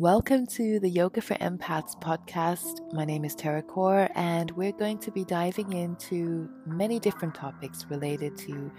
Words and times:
Welcome 0.00 0.46
to 0.58 0.78
the 0.78 0.88
Yoga 0.88 1.20
for 1.20 1.34
Empaths 1.38 2.00
podcast. 2.00 2.92
My 2.92 3.04
name 3.04 3.24
is 3.24 3.34
Tara 3.34 3.64
Kaur, 3.64 4.08
and 4.14 4.48
we're 4.52 4.70
going 4.70 4.98
to 4.98 5.10
be 5.10 5.24
diving 5.24 5.72
into 5.72 6.48
many 6.64 7.00
different 7.00 7.34
topics 7.34 7.84
related 7.90 8.36
to 8.36 8.70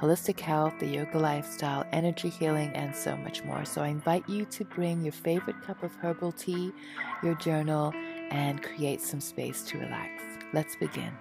holistic 0.00 0.40
health, 0.40 0.72
the 0.80 0.88
yoga 0.88 1.16
lifestyle, 1.16 1.84
energy 1.92 2.28
healing, 2.28 2.70
and 2.70 2.92
so 2.92 3.16
much 3.18 3.44
more. 3.44 3.64
So 3.64 3.82
I 3.82 3.86
invite 3.86 4.28
you 4.28 4.46
to 4.46 4.64
bring 4.64 5.04
your 5.04 5.12
favorite 5.12 5.62
cup 5.62 5.84
of 5.84 5.94
herbal 5.94 6.32
tea, 6.32 6.72
your 7.22 7.36
journal, 7.36 7.92
and 8.32 8.60
create 8.60 9.00
some 9.00 9.20
space 9.20 9.62
to 9.66 9.78
relax. 9.78 10.24
Let's 10.52 10.74
begin. 10.74 11.12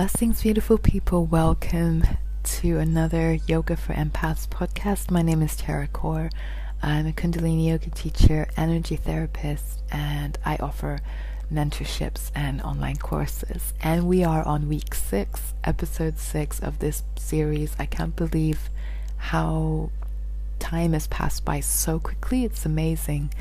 Blessings, 0.00 0.40
beautiful 0.40 0.78
people. 0.78 1.26
Welcome 1.26 2.04
to 2.42 2.78
another 2.78 3.34
Yoga 3.46 3.76
for 3.76 3.92
Empaths 3.92 4.48
podcast. 4.48 5.10
My 5.10 5.20
name 5.20 5.42
is 5.42 5.54
Tara 5.56 5.88
Kaur. 5.88 6.32
I'm 6.82 7.06
a 7.06 7.12
Kundalini 7.12 7.66
yoga 7.68 7.90
teacher, 7.90 8.48
energy 8.56 8.96
therapist, 8.96 9.82
and 9.92 10.38
I 10.42 10.56
offer 10.56 11.00
mentorships 11.52 12.30
and 12.34 12.62
online 12.62 12.96
courses. 12.96 13.74
And 13.82 14.06
we 14.06 14.24
are 14.24 14.42
on 14.42 14.70
week 14.70 14.94
six, 14.94 15.52
episode 15.64 16.18
six 16.18 16.60
of 16.60 16.78
this 16.78 17.02
series. 17.16 17.76
I 17.78 17.84
can't 17.84 18.16
believe 18.16 18.70
how 19.18 19.90
time 20.58 20.94
has 20.94 21.08
passed 21.08 21.44
by 21.44 21.60
so 21.60 21.98
quickly. 21.98 22.46
It's 22.46 22.64
amazing. 22.64 23.34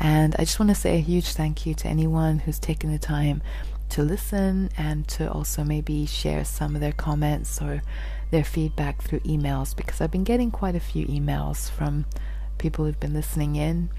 And 0.00 0.34
I 0.38 0.44
just 0.44 0.58
want 0.58 0.70
to 0.70 0.74
say 0.74 0.96
a 0.96 1.02
huge 1.02 1.34
thank 1.34 1.66
you 1.66 1.74
to 1.74 1.86
anyone 1.86 2.38
who's 2.38 2.58
taken 2.58 2.92
the 2.92 2.98
time 2.98 3.42
to 3.90 4.02
listen 4.02 4.70
and 4.76 5.06
to 5.08 5.30
also 5.30 5.64
maybe 5.64 6.06
share 6.06 6.44
some 6.44 6.74
of 6.74 6.80
their 6.80 6.92
comments 6.92 7.60
or 7.60 7.82
their 8.30 8.44
feedback 8.44 9.02
through 9.02 9.20
emails 9.20 9.74
because 9.74 10.00
I've 10.00 10.10
been 10.10 10.24
getting 10.24 10.50
quite 10.50 10.74
a 10.74 10.80
few 10.80 11.06
emails 11.06 11.70
from 11.70 12.04
people 12.58 12.84
who've 12.84 13.00
been 13.00 13.14
listening 13.14 13.56
in. 13.56 13.90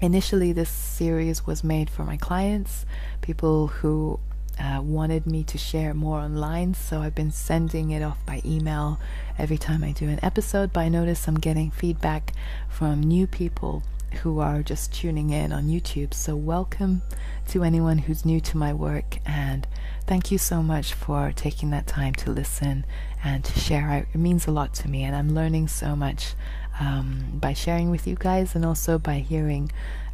Initially, 0.00 0.52
this 0.52 0.68
series 0.68 1.46
was 1.46 1.62
made 1.62 1.88
for 1.88 2.04
my 2.04 2.16
clients, 2.16 2.84
people 3.20 3.68
who 3.68 4.18
uh, 4.58 4.80
wanted 4.82 5.26
me 5.26 5.42
to 5.44 5.56
share 5.56 5.94
more 5.94 6.18
online, 6.18 6.74
so 6.74 7.00
I've 7.00 7.14
been 7.14 7.30
sending 7.30 7.90
it 7.90 8.02
off 8.02 8.18
by 8.26 8.42
email 8.44 9.00
every 9.38 9.58
time 9.58 9.82
I 9.82 9.92
do 9.92 10.08
an 10.08 10.18
episode. 10.22 10.72
But 10.72 10.80
I 10.80 10.88
notice 10.88 11.26
I'm 11.26 11.38
getting 11.38 11.70
feedback 11.70 12.32
from 12.68 13.00
new 13.00 13.26
people 13.26 13.82
who 14.12 14.38
are 14.38 14.62
just 14.62 14.92
tuning 14.92 15.30
in 15.30 15.52
on 15.52 15.68
YouTube. 15.68 16.14
So, 16.14 16.36
welcome 16.36 17.02
to 17.48 17.64
anyone 17.64 17.98
who's 17.98 18.24
new 18.24 18.40
to 18.40 18.56
my 18.56 18.72
work, 18.72 19.18
and 19.26 19.66
thank 20.06 20.30
you 20.30 20.38
so 20.38 20.62
much 20.62 20.94
for 20.94 21.32
taking 21.34 21.70
that 21.70 21.86
time 21.86 22.14
to 22.14 22.30
listen 22.30 22.84
and 23.24 23.44
to 23.44 23.58
share. 23.58 24.06
It 24.12 24.18
means 24.18 24.46
a 24.46 24.50
lot 24.52 24.74
to 24.74 24.88
me, 24.88 25.02
and 25.02 25.16
I'm 25.16 25.34
learning 25.34 25.68
so 25.68 25.96
much 25.96 26.34
um, 26.78 27.24
by 27.34 27.52
sharing 27.52 27.90
with 27.90 28.06
you 28.06 28.16
guys 28.16 28.54
and 28.54 28.64
also 28.64 28.98
by 28.98 29.18
hearing 29.18 29.70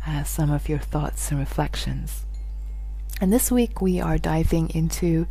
uh, 0.06 0.24
some 0.24 0.50
of 0.50 0.68
your 0.68 0.78
thoughts 0.78 1.30
and 1.30 1.38
reflections. 1.38 2.24
And 3.20 3.32
this 3.32 3.50
week, 3.50 3.80
we 3.80 4.00
are 4.00 4.18
diving 4.18 4.70
into 4.70 5.26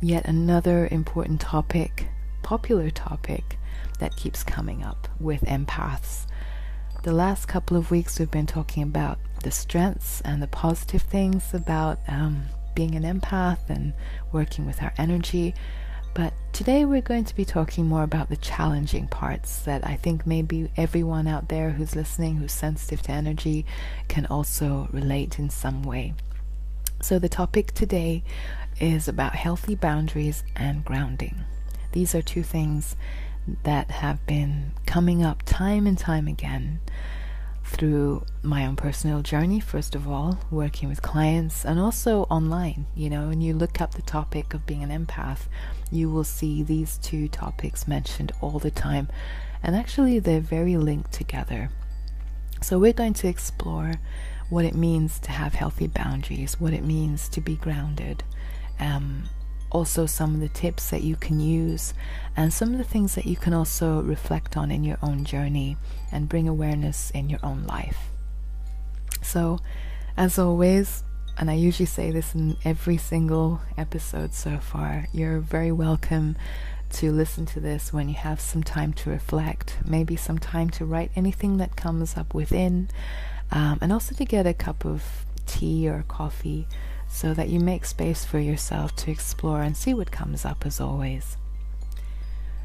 yet 0.00 0.26
another 0.26 0.88
important 0.90 1.40
topic, 1.40 2.08
popular 2.42 2.90
topic 2.90 3.56
that 3.98 4.16
keeps 4.16 4.42
coming 4.42 4.82
up 4.82 5.08
with 5.20 5.42
empaths. 5.42 6.26
The 7.02 7.12
last 7.14 7.48
couple 7.48 7.78
of 7.78 7.90
weeks, 7.90 8.18
we've 8.18 8.30
been 8.30 8.44
talking 8.44 8.82
about 8.82 9.18
the 9.42 9.50
strengths 9.50 10.20
and 10.20 10.42
the 10.42 10.46
positive 10.46 11.00
things 11.00 11.54
about 11.54 11.98
um, 12.06 12.42
being 12.74 12.94
an 12.94 13.04
empath 13.04 13.70
and 13.70 13.94
working 14.32 14.66
with 14.66 14.82
our 14.82 14.92
energy. 14.98 15.54
But 16.12 16.34
today 16.52 16.84
we're 16.84 17.00
going 17.00 17.24
to 17.24 17.34
be 17.34 17.46
talking 17.46 17.86
more 17.86 18.02
about 18.02 18.28
the 18.28 18.36
challenging 18.36 19.08
parts 19.08 19.60
that 19.60 19.86
I 19.86 19.96
think 19.96 20.26
maybe 20.26 20.70
everyone 20.76 21.26
out 21.26 21.48
there 21.48 21.70
who's 21.70 21.96
listening, 21.96 22.36
who's 22.36 22.52
sensitive 22.52 23.00
to 23.04 23.12
energy, 23.12 23.64
can 24.08 24.26
also 24.26 24.86
relate 24.92 25.38
in 25.38 25.48
some 25.48 25.82
way. 25.82 26.12
So, 27.00 27.18
the 27.18 27.30
topic 27.30 27.72
today 27.72 28.22
is 28.78 29.08
about 29.08 29.34
healthy 29.34 29.74
boundaries 29.74 30.44
and 30.54 30.84
grounding. 30.84 31.44
These 31.92 32.14
are 32.14 32.20
two 32.20 32.42
things 32.42 32.94
that 33.62 33.90
have 33.90 34.24
been 34.26 34.72
coming 34.86 35.22
up 35.22 35.42
time 35.44 35.86
and 35.86 35.98
time 35.98 36.26
again 36.26 36.80
through 37.64 38.24
my 38.42 38.66
own 38.66 38.74
personal 38.74 39.22
journey, 39.22 39.60
first 39.60 39.94
of 39.94 40.08
all, 40.08 40.38
working 40.50 40.88
with 40.88 41.02
clients, 41.02 41.64
and 41.64 41.78
also 41.78 42.22
online. 42.24 42.86
You 42.96 43.10
know, 43.10 43.28
when 43.28 43.40
you 43.40 43.54
look 43.54 43.80
up 43.80 43.94
the 43.94 44.02
topic 44.02 44.52
of 44.54 44.66
being 44.66 44.82
an 44.82 44.90
empath, 44.90 45.46
you 45.90 46.10
will 46.10 46.24
see 46.24 46.62
these 46.62 46.98
two 46.98 47.28
topics 47.28 47.86
mentioned 47.86 48.32
all 48.40 48.58
the 48.58 48.70
time, 48.70 49.08
and 49.62 49.76
actually, 49.76 50.18
they're 50.18 50.40
very 50.40 50.76
linked 50.76 51.12
together. 51.12 51.70
So, 52.60 52.78
we're 52.78 52.92
going 52.92 53.14
to 53.14 53.28
explore 53.28 53.94
what 54.48 54.64
it 54.64 54.74
means 54.74 55.18
to 55.20 55.30
have 55.30 55.54
healthy 55.54 55.86
boundaries, 55.86 56.60
what 56.60 56.72
it 56.72 56.84
means 56.84 57.28
to 57.28 57.40
be 57.40 57.54
grounded, 57.54 58.24
um, 58.80 59.24
also 59.70 60.06
some 60.06 60.34
of 60.34 60.40
the 60.40 60.48
tips 60.48 60.90
that 60.90 61.02
you 61.02 61.16
can 61.16 61.40
use 61.40 61.94
and 62.36 62.52
some 62.52 62.72
of 62.72 62.78
the 62.78 62.84
things 62.84 63.14
that 63.14 63.26
you 63.26 63.36
can 63.36 63.54
also 63.54 64.02
reflect 64.02 64.56
on 64.56 64.70
in 64.70 64.84
your 64.84 64.98
own 65.02 65.24
journey 65.24 65.76
and 66.12 66.28
bring 66.28 66.48
awareness 66.48 67.10
in 67.10 67.28
your 67.28 67.40
own 67.42 67.64
life. 67.64 67.98
So, 69.22 69.60
as 70.16 70.38
always, 70.38 71.04
and 71.38 71.50
I 71.50 71.54
usually 71.54 71.86
say 71.86 72.10
this 72.10 72.34
in 72.34 72.56
every 72.64 72.96
single 72.96 73.60
episode 73.78 74.34
so 74.34 74.58
far, 74.58 75.06
you're 75.12 75.38
very 75.38 75.72
welcome 75.72 76.36
to 76.94 77.12
listen 77.12 77.46
to 77.46 77.60
this 77.60 77.92
when 77.92 78.08
you 78.08 78.16
have 78.16 78.40
some 78.40 78.62
time 78.62 78.92
to 78.92 79.10
reflect, 79.10 79.78
maybe 79.86 80.16
some 80.16 80.38
time 80.38 80.70
to 80.70 80.84
write 80.84 81.12
anything 81.14 81.58
that 81.58 81.76
comes 81.76 82.16
up 82.16 82.34
within, 82.34 82.88
um, 83.52 83.78
and 83.80 83.92
also 83.92 84.14
to 84.14 84.24
get 84.24 84.46
a 84.46 84.54
cup 84.54 84.84
of 84.84 85.24
tea 85.46 85.88
or 85.88 86.04
coffee 86.08 86.66
so 87.10 87.34
that 87.34 87.48
you 87.48 87.58
make 87.58 87.84
space 87.84 88.24
for 88.24 88.38
yourself 88.38 88.94
to 88.94 89.10
explore 89.10 89.62
and 89.62 89.76
see 89.76 89.92
what 89.92 90.12
comes 90.12 90.44
up 90.44 90.64
as 90.64 90.80
always. 90.80 91.36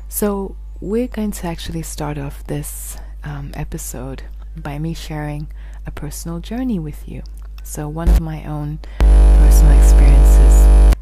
So, 0.07 0.55
we're 0.79 1.07
going 1.07 1.31
to 1.31 1.47
actually 1.47 1.81
start 1.81 2.17
off 2.17 2.45
this 2.45 2.97
um, 3.23 3.51
episode 3.55 4.23
by 4.55 4.77
me 4.77 4.93
sharing 4.93 5.47
a 5.85 5.91
personal 5.91 6.39
journey 6.39 6.77
with 6.77 7.09
you. 7.09 7.23
So, 7.63 7.89
one 7.89 8.07
of 8.07 8.21
my 8.21 8.45
own 8.45 8.79
personal 8.99 9.77
experiences. 9.79 10.95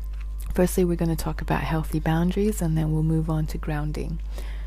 Firstly, 0.55 0.85
we're 0.85 0.95
going 0.95 1.15
to 1.15 1.23
talk 1.23 1.41
about 1.41 1.61
healthy 1.61 1.99
boundaries 1.99 2.61
and 2.61 2.77
then 2.77 2.93
we'll 2.93 3.03
move 3.03 3.29
on 3.29 3.45
to 3.47 3.57
grounding. 3.57 4.19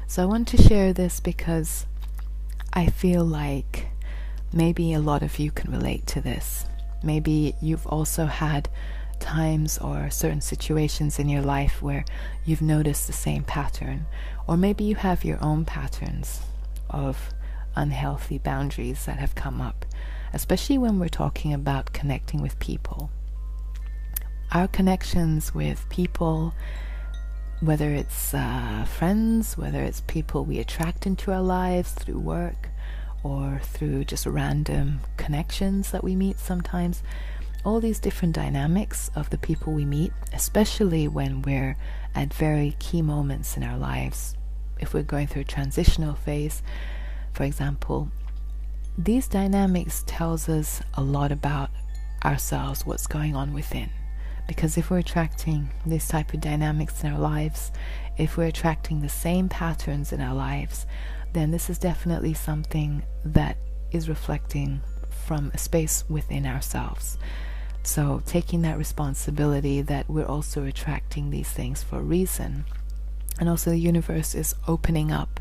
So, 0.06 0.22
I 0.22 0.26
want 0.26 0.48
to 0.48 0.58
share 0.58 0.92
this 0.92 1.18
because 1.18 1.86
I 2.74 2.86
feel 2.86 3.24
like 3.24 3.88
maybe 4.52 4.92
a 4.92 5.00
lot 5.00 5.22
of 5.22 5.38
you 5.38 5.50
can 5.50 5.72
relate 5.72 6.06
to 6.08 6.20
this. 6.20 6.66
Maybe 7.02 7.54
you've 7.60 7.86
also 7.86 8.26
had 8.26 8.68
times 9.18 9.78
or 9.78 10.10
certain 10.10 10.40
situations 10.40 11.18
in 11.18 11.28
your 11.28 11.42
life 11.42 11.82
where 11.82 12.04
you've 12.44 12.62
noticed 12.62 13.06
the 13.06 13.12
same 13.12 13.44
pattern, 13.44 14.06
or 14.46 14.56
maybe 14.56 14.84
you 14.84 14.94
have 14.94 15.24
your 15.24 15.42
own 15.42 15.64
patterns 15.64 16.40
of 16.90 17.30
unhealthy 17.74 18.38
boundaries 18.38 19.04
that 19.06 19.18
have 19.18 19.34
come 19.34 19.60
up, 19.60 19.84
especially 20.32 20.78
when 20.78 20.98
we're 20.98 21.08
talking 21.08 21.52
about 21.52 21.92
connecting 21.92 22.42
with 22.42 22.58
people. 22.58 23.10
Our 24.52 24.68
connections 24.68 25.54
with 25.54 25.88
people, 25.88 26.54
whether 27.60 27.90
it's 27.90 28.32
uh, 28.32 28.86
friends, 28.88 29.58
whether 29.58 29.82
it's 29.82 30.02
people 30.02 30.44
we 30.44 30.58
attract 30.58 31.06
into 31.06 31.32
our 31.32 31.42
lives 31.42 31.92
through 31.92 32.20
work, 32.20 32.68
or 33.22 33.60
through 33.62 34.04
just 34.04 34.26
random 34.26 35.00
connections 35.16 35.90
that 35.90 36.04
we 36.04 36.14
meet 36.14 36.38
sometimes. 36.38 37.02
All 37.64 37.80
these 37.80 37.98
different 37.98 38.34
dynamics 38.34 39.10
of 39.16 39.30
the 39.30 39.38
people 39.38 39.72
we 39.72 39.84
meet, 39.84 40.12
especially 40.32 41.08
when 41.08 41.42
we're 41.42 41.76
at 42.14 42.32
very 42.32 42.76
key 42.78 43.02
moments 43.02 43.56
in 43.56 43.62
our 43.62 43.76
lives. 43.76 44.36
If 44.78 44.94
we're 44.94 45.02
going 45.02 45.26
through 45.26 45.42
a 45.42 45.46
transitional 45.46 46.14
phase, 46.14 46.62
for 47.32 47.44
example, 47.44 48.10
these 48.96 49.28
dynamics 49.28 50.04
tells 50.06 50.48
us 50.48 50.80
a 50.94 51.02
lot 51.02 51.32
about 51.32 51.70
ourselves, 52.24 52.86
what's 52.86 53.06
going 53.06 53.36
on 53.36 53.52
within. 53.52 53.90
Because 54.46 54.78
if 54.78 54.90
we're 54.90 54.98
attracting 54.98 55.70
this 55.84 56.08
type 56.08 56.32
of 56.32 56.40
dynamics 56.40 57.02
in 57.02 57.12
our 57.12 57.18
lives, 57.18 57.72
if 58.16 58.36
we're 58.36 58.46
attracting 58.46 59.00
the 59.00 59.08
same 59.08 59.48
patterns 59.48 60.12
in 60.12 60.20
our 60.20 60.34
lives, 60.34 60.86
then 61.36 61.50
this 61.50 61.68
is 61.68 61.78
definitely 61.78 62.34
something 62.34 63.02
that 63.24 63.58
is 63.92 64.08
reflecting 64.08 64.80
from 65.26 65.50
a 65.52 65.58
space 65.58 66.04
within 66.08 66.46
ourselves. 66.46 67.18
So, 67.82 68.22
taking 68.26 68.62
that 68.62 68.78
responsibility 68.78 69.80
that 69.82 70.08
we're 70.08 70.26
also 70.26 70.64
attracting 70.64 71.30
these 71.30 71.50
things 71.50 71.82
for 71.82 71.98
a 71.98 72.02
reason. 72.02 72.64
And 73.38 73.48
also, 73.48 73.70
the 73.70 73.78
universe 73.78 74.34
is 74.34 74.54
opening 74.66 75.12
up 75.12 75.38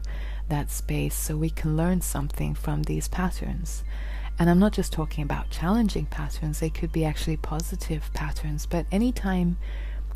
that 0.49 0.69
space 0.69 1.15
so 1.15 1.37
we 1.37 1.49
can 1.49 1.75
learn 1.75 2.01
something 2.01 2.53
from 2.53 2.83
these 2.83 3.07
patterns. 3.07 3.83
And 4.37 4.49
I'm 4.49 4.59
not 4.59 4.73
just 4.73 4.91
talking 4.91 5.23
about 5.23 5.49
challenging 5.49 6.05
patterns, 6.07 6.59
they 6.59 6.69
could 6.69 6.91
be 6.91 7.05
actually 7.05 7.37
positive 7.37 8.11
patterns. 8.13 8.65
But 8.65 8.85
anytime 8.91 9.57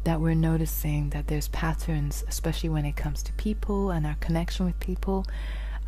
that 0.04 0.22
we're 0.22 0.36
noticing 0.36 1.10
that 1.12 1.28
there's 1.28 1.48
patterns, 1.48 2.24
especially 2.28 2.70
when 2.70 2.86
it 2.86 2.96
comes 2.96 3.24
to 3.24 3.34
people 3.34 3.92
and 3.92 4.06
our 4.06 4.16
connection 4.20 4.66
with 4.66 4.80
people, 4.80 5.26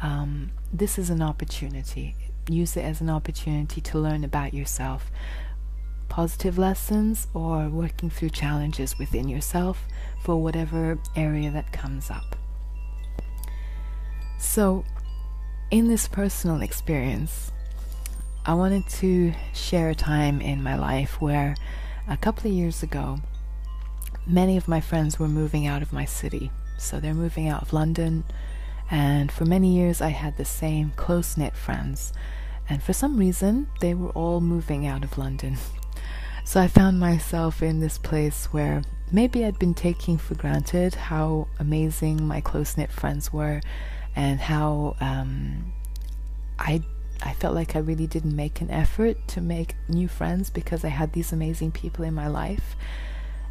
um, 0.01 0.51
this 0.73 0.97
is 0.97 1.09
an 1.09 1.21
opportunity. 1.21 2.15
Use 2.49 2.75
it 2.75 2.81
as 2.81 3.01
an 3.01 3.09
opportunity 3.09 3.81
to 3.81 3.99
learn 3.99 4.23
about 4.23 4.53
yourself. 4.53 5.11
Positive 6.09 6.57
lessons 6.57 7.27
or 7.33 7.69
working 7.69 8.09
through 8.09 8.29
challenges 8.29 8.97
within 8.97 9.29
yourself 9.29 9.85
for 10.23 10.41
whatever 10.41 10.97
area 11.15 11.51
that 11.51 11.71
comes 11.71 12.09
up. 12.09 12.35
So, 14.39 14.83
in 15.69 15.87
this 15.87 16.07
personal 16.07 16.61
experience, 16.61 17.51
I 18.43 18.55
wanted 18.55 18.87
to 18.89 19.33
share 19.53 19.89
a 19.89 19.95
time 19.95 20.41
in 20.41 20.63
my 20.63 20.75
life 20.75 21.21
where 21.21 21.55
a 22.07 22.17
couple 22.17 22.49
of 22.49 22.57
years 22.57 22.81
ago, 22.81 23.19
many 24.25 24.57
of 24.57 24.67
my 24.67 24.81
friends 24.81 25.19
were 25.19 25.27
moving 25.27 25.67
out 25.67 25.81
of 25.81 25.93
my 25.93 26.05
city. 26.05 26.51
So 26.77 26.99
they're 26.99 27.13
moving 27.13 27.47
out 27.47 27.61
of 27.61 27.71
London, 27.71 28.23
and 28.91 29.31
for 29.31 29.45
many 29.45 29.73
years 29.73 30.01
I 30.01 30.09
had 30.09 30.37
the 30.37 30.45
same 30.45 30.91
close 30.97 31.37
knit 31.37 31.55
friends. 31.55 32.13
And 32.69 32.83
for 32.83 32.93
some 32.93 33.17
reason, 33.17 33.67
they 33.79 33.93
were 33.93 34.11
all 34.11 34.39
moving 34.41 34.85
out 34.85 35.03
of 35.03 35.17
London. 35.17 35.57
So 36.43 36.59
I 36.59 36.67
found 36.67 36.99
myself 36.99 37.61
in 37.61 37.79
this 37.79 37.99
place 37.99 38.45
where 38.45 38.81
maybe 39.11 39.45
I'd 39.45 39.59
been 39.59 39.75
taking 39.75 40.17
for 40.17 40.33
granted 40.33 40.95
how 40.95 41.47
amazing 41.59 42.25
my 42.25 42.41
close 42.41 42.75
knit 42.75 42.91
friends 42.91 43.31
were 43.31 43.61
and 44.15 44.39
how 44.39 44.95
um, 44.99 45.71
I 46.57 46.81
I 47.23 47.33
felt 47.33 47.53
like 47.53 47.75
I 47.75 47.79
really 47.79 48.07
didn't 48.07 48.35
make 48.35 48.59
an 48.59 48.71
effort 48.71 49.27
to 49.29 49.39
make 49.41 49.75
new 49.87 50.07
friends 50.07 50.49
because 50.49 50.83
I 50.83 50.89
had 50.89 51.13
these 51.13 51.31
amazing 51.31 51.71
people 51.71 52.03
in 52.03 52.15
my 52.15 52.27
life. 52.27 52.75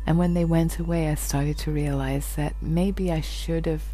And 0.05 0.19
when 0.19 0.35
they 0.35 0.45
went 0.45 0.81
away, 0.81 1.09
I 1.09 1.15
started 1.15 1.57
to 1.59 1.71
realize 1.71 2.35
that 2.35 2.57
maybe 2.61 3.13
I 3.13 3.21
should 3.21 3.67
have 3.67 3.85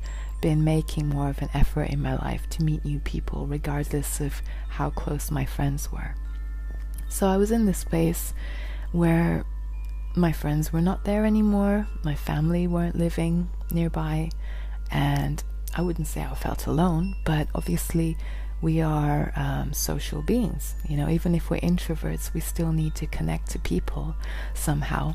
been 0.41 0.65
making 0.65 1.09
more 1.09 1.29
of 1.29 1.41
an 1.43 1.51
effort 1.55 1.91
in 1.91 2.01
my 2.01 2.17
life 2.17 2.49
to 2.51 2.63
meet 2.63 2.85
new 2.85 3.01
people, 3.01 3.47
regardless 3.47 4.21
of 4.21 4.43
how 4.69 4.91
close 4.91 5.31
my 5.31 5.45
friends 5.45 5.91
were. 5.91 6.15
So 7.09 7.27
I 7.27 7.37
was 7.37 7.51
in 7.51 7.67
this 7.67 7.79
space 7.79 8.35
where 8.93 9.45
my 10.15 10.33
friends 10.33 10.73
were 10.73 10.81
not 10.81 11.05
there 11.05 11.25
anymore, 11.25 11.87
my 12.03 12.15
family 12.15 12.67
weren't 12.67 12.97
living 12.97 13.51
nearby, 13.71 14.31
and 14.91 15.43
I 15.75 15.83
wouldn't 15.83 16.07
say 16.07 16.23
I 16.23 16.35
felt 16.35 16.67
alone, 16.67 17.17
but 17.25 17.49
obviously 17.55 18.17
we 18.63 18.81
are 18.81 19.33
um, 19.37 19.73
social 19.73 20.23
beings. 20.23 20.75
You 20.89 20.97
know, 20.97 21.09
even 21.09 21.35
if 21.35 21.51
we're 21.51 21.61
introverts, 21.61 22.33
we 22.33 22.41
still 22.41 22.73
need 22.73 22.95
to 22.97 23.07
connect 23.07 23.51
to 23.51 23.59
people 23.59 24.17
somehow. 24.55 25.15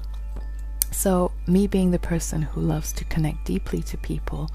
So, 0.91 1.31
me 1.47 1.67
being 1.67 1.91
the 1.91 1.99
person 1.99 2.41
who 2.41 2.61
loves 2.61 2.91
to 2.93 3.05
connect 3.05 3.45
deeply 3.45 3.81
to 3.83 3.97
people, 3.97 4.51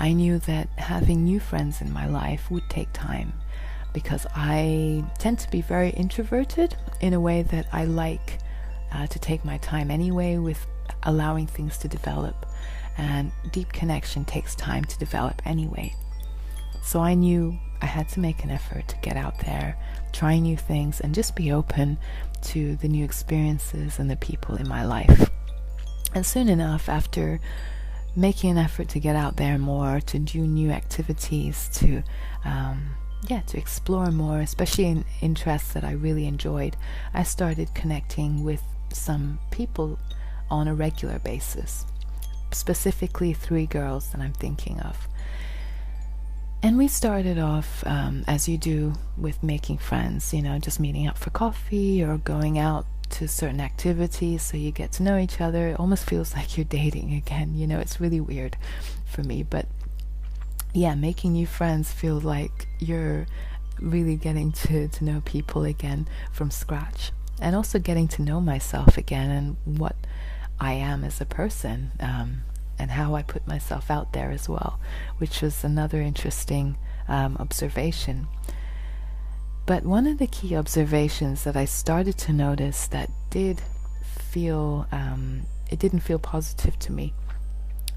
I 0.00 0.14
knew 0.14 0.38
that 0.40 0.68
having 0.78 1.24
new 1.24 1.38
friends 1.38 1.82
in 1.82 1.92
my 1.92 2.06
life 2.06 2.50
would 2.50 2.68
take 2.70 2.90
time 2.94 3.34
because 3.92 4.26
I 4.34 5.04
tend 5.18 5.38
to 5.40 5.50
be 5.50 5.60
very 5.60 5.90
introverted 5.90 6.74
in 7.00 7.12
a 7.12 7.20
way 7.20 7.42
that 7.42 7.66
I 7.70 7.84
like 7.84 8.38
uh, 8.92 9.06
to 9.06 9.18
take 9.18 9.44
my 9.44 9.58
time 9.58 9.90
anyway 9.90 10.38
with 10.38 10.66
allowing 11.02 11.46
things 11.46 11.76
to 11.78 11.88
develop. 11.88 12.46
And 12.96 13.30
deep 13.52 13.72
connection 13.72 14.24
takes 14.24 14.54
time 14.54 14.84
to 14.86 14.98
develop 14.98 15.42
anyway. 15.44 15.94
So 16.82 17.00
I 17.00 17.12
knew 17.12 17.58
I 17.82 17.86
had 17.86 18.08
to 18.10 18.20
make 18.20 18.42
an 18.42 18.50
effort 18.50 18.88
to 18.88 18.96
get 19.02 19.16
out 19.16 19.38
there, 19.40 19.76
try 20.12 20.38
new 20.38 20.56
things, 20.56 21.00
and 21.00 21.14
just 21.14 21.36
be 21.36 21.52
open 21.52 21.98
to 22.42 22.76
the 22.76 22.88
new 22.88 23.04
experiences 23.04 23.98
and 23.98 24.10
the 24.10 24.16
people 24.16 24.56
in 24.56 24.66
my 24.66 24.84
life. 24.84 25.30
And 26.14 26.24
soon 26.24 26.48
enough, 26.48 26.88
after 26.88 27.38
making 28.16 28.50
an 28.50 28.58
effort 28.58 28.88
to 28.90 29.00
get 29.00 29.16
out 29.16 29.36
there 29.36 29.58
more, 29.58 30.00
to 30.00 30.18
do 30.18 30.40
new 30.40 30.70
activities, 30.70 31.68
to 31.74 32.02
um, 32.44 32.90
yeah, 33.28 33.40
to 33.40 33.58
explore 33.58 34.10
more, 34.10 34.40
especially 34.40 34.86
in 34.86 35.04
interests 35.20 35.72
that 35.74 35.84
I 35.84 35.92
really 35.92 36.26
enjoyed, 36.26 36.76
I 37.12 37.22
started 37.22 37.74
connecting 37.74 38.44
with 38.44 38.62
some 38.92 39.38
people 39.50 39.98
on 40.50 40.66
a 40.66 40.74
regular 40.74 41.18
basis. 41.18 41.84
Specifically, 42.52 43.32
three 43.32 43.66
girls 43.66 44.10
that 44.10 44.20
I'm 44.20 44.32
thinking 44.32 44.80
of. 44.80 45.06
And 46.62 46.76
we 46.76 46.88
started 46.88 47.38
off 47.38 47.86
um, 47.86 48.24
as 48.26 48.48
you 48.48 48.58
do 48.58 48.94
with 49.16 49.42
making 49.42 49.78
friends, 49.78 50.34
you 50.34 50.42
know, 50.42 50.58
just 50.58 50.80
meeting 50.80 51.06
up 51.06 51.16
for 51.16 51.30
coffee 51.30 52.02
or 52.02 52.18
going 52.18 52.58
out 52.58 52.86
to 53.10 53.28
certain 53.28 53.60
activities 53.60 54.42
so 54.42 54.56
you 54.56 54.70
get 54.70 54.92
to 54.92 55.02
know 55.02 55.18
each 55.18 55.40
other. 55.40 55.68
It 55.68 55.80
almost 55.80 56.04
feels 56.04 56.34
like 56.36 56.56
you're 56.56 56.64
dating 56.64 57.14
again, 57.14 57.54
you 57.54 57.66
know, 57.66 57.78
it's 57.78 58.00
really 58.00 58.20
weird 58.20 58.56
for 59.06 59.22
me. 59.22 59.42
But 59.42 59.66
yeah, 60.72 60.94
making 60.94 61.32
new 61.32 61.46
friends 61.46 61.92
feels 61.92 62.24
like 62.24 62.68
you're 62.78 63.26
really 63.80 64.16
getting 64.16 64.52
to, 64.52 64.88
to 64.88 65.04
know 65.04 65.22
people 65.24 65.64
again 65.64 66.08
from 66.32 66.50
scratch. 66.50 67.12
And 67.40 67.56
also 67.56 67.78
getting 67.78 68.06
to 68.08 68.22
know 68.22 68.40
myself 68.40 68.98
again 68.98 69.30
and 69.30 69.78
what 69.78 69.96
I 70.60 70.74
am 70.74 71.04
as 71.04 71.20
a 71.20 71.24
person. 71.24 71.92
Um, 71.98 72.42
and 72.80 72.92
how 72.92 73.14
I 73.14 73.22
put 73.22 73.46
myself 73.46 73.90
out 73.90 74.14
there 74.14 74.30
as 74.30 74.48
well, 74.48 74.80
which 75.18 75.42
was 75.42 75.62
another 75.62 76.00
interesting 76.00 76.78
um, 77.08 77.36
observation. 77.38 78.26
But 79.66 79.84
one 79.84 80.06
of 80.06 80.18
the 80.18 80.26
key 80.26 80.56
observations 80.56 81.44
that 81.44 81.56
I 81.56 81.64
started 81.64 82.18
to 82.18 82.32
notice 82.32 82.86
that 82.88 83.10
did 83.30 83.60
feel, 84.02 84.86
um, 84.90 85.42
it 85.70 85.78
didn't 85.78 86.00
feel 86.00 86.18
positive 86.18 86.78
to 86.80 86.92
me, 86.92 87.12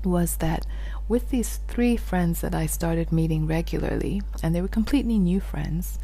was 0.03 0.37
that 0.37 0.65
with 1.07 1.29
these 1.29 1.59
three 1.67 1.97
friends 1.97 2.41
that 2.41 2.53
I 2.53 2.65
started 2.65 3.11
meeting 3.11 3.47
regularly, 3.47 4.21
and 4.41 4.53
they 4.53 4.61
were 4.61 4.67
completely 4.67 5.17
new 5.17 5.39
friends, 5.39 5.97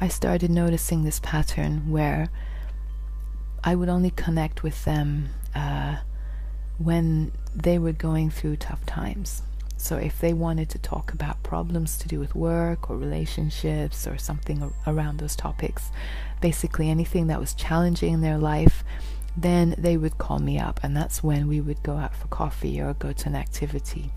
I 0.00 0.08
started 0.08 0.50
noticing 0.50 1.04
this 1.04 1.20
pattern 1.20 1.90
where 1.90 2.28
I 3.62 3.74
would 3.74 3.88
only 3.88 4.10
connect 4.10 4.62
with 4.62 4.84
them 4.84 5.30
uh, 5.54 5.96
when 6.78 7.32
they 7.54 7.78
were 7.78 7.92
going 7.92 8.30
through 8.30 8.56
tough 8.56 8.84
times. 8.84 9.42
So, 9.84 9.98
if 9.98 10.18
they 10.18 10.32
wanted 10.32 10.70
to 10.70 10.78
talk 10.78 11.12
about 11.12 11.42
problems 11.42 11.98
to 11.98 12.08
do 12.08 12.18
with 12.18 12.34
work 12.34 12.88
or 12.88 12.96
relationships 12.96 14.06
or 14.06 14.16
something 14.16 14.72
around 14.86 15.18
those 15.18 15.36
topics, 15.36 15.90
basically 16.40 16.88
anything 16.88 17.26
that 17.26 17.38
was 17.38 17.52
challenging 17.52 18.14
in 18.14 18.20
their 18.22 18.38
life, 18.38 18.82
then 19.36 19.74
they 19.76 19.98
would 19.98 20.16
call 20.16 20.38
me 20.38 20.58
up, 20.58 20.80
and 20.82 20.96
that's 20.96 21.22
when 21.22 21.48
we 21.48 21.60
would 21.60 21.82
go 21.82 21.98
out 21.98 22.16
for 22.16 22.28
coffee 22.28 22.80
or 22.80 22.94
go 22.94 23.12
to 23.12 23.28
an 23.28 23.36
activity. 23.36 24.10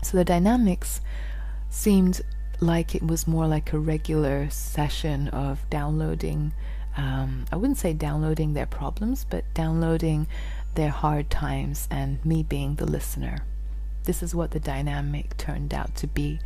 So, 0.00 0.16
the 0.16 0.24
dynamics 0.24 1.00
seemed 1.70 2.20
like 2.60 2.94
it 2.94 3.02
was 3.02 3.26
more 3.26 3.48
like 3.48 3.72
a 3.72 3.80
regular 3.80 4.48
session 4.48 5.26
of 5.26 5.68
downloading. 5.70 6.52
Um, 6.96 7.46
I 7.50 7.56
wouldn't 7.56 7.78
say 7.78 7.94
downloading 7.94 8.54
their 8.54 8.66
problems, 8.66 9.26
but 9.28 9.42
downloading 9.54 10.28
their 10.76 10.90
hard 10.90 11.30
times 11.30 11.88
and 11.90 12.24
me 12.24 12.44
being 12.44 12.76
the 12.76 12.86
listener. 12.86 13.44
This 14.04 14.22
is 14.22 14.34
what 14.34 14.50
the 14.50 14.60
dynamic 14.60 15.36
turned 15.36 15.72
out 15.72 15.94
to 15.96 16.06
be, 16.06 16.40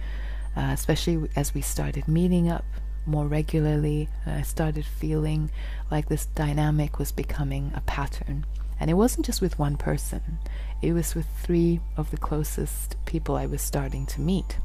uh, 0.56 0.70
especially 0.72 1.28
as 1.34 1.54
we 1.54 1.60
started 1.60 2.06
meeting 2.06 2.48
up 2.48 2.64
more 3.04 3.26
regularly. 3.26 4.08
I 4.26 4.42
started 4.42 4.84
feeling 4.84 5.50
like 5.90 6.08
this 6.08 6.26
dynamic 6.26 6.98
was 6.98 7.10
becoming 7.10 7.72
a 7.74 7.80
pattern. 7.80 8.46
And 8.80 8.90
it 8.90 8.94
wasn't 8.94 9.26
just 9.26 9.40
with 9.40 9.58
one 9.58 9.76
person, 9.76 10.38
it 10.80 10.92
was 10.92 11.16
with 11.16 11.26
three 11.42 11.80
of 11.96 12.12
the 12.12 12.16
closest 12.16 12.96
people 13.06 13.34
I 13.34 13.46
was 13.46 13.60
starting 13.60 14.06
to 14.06 14.20
meet. 14.20 14.58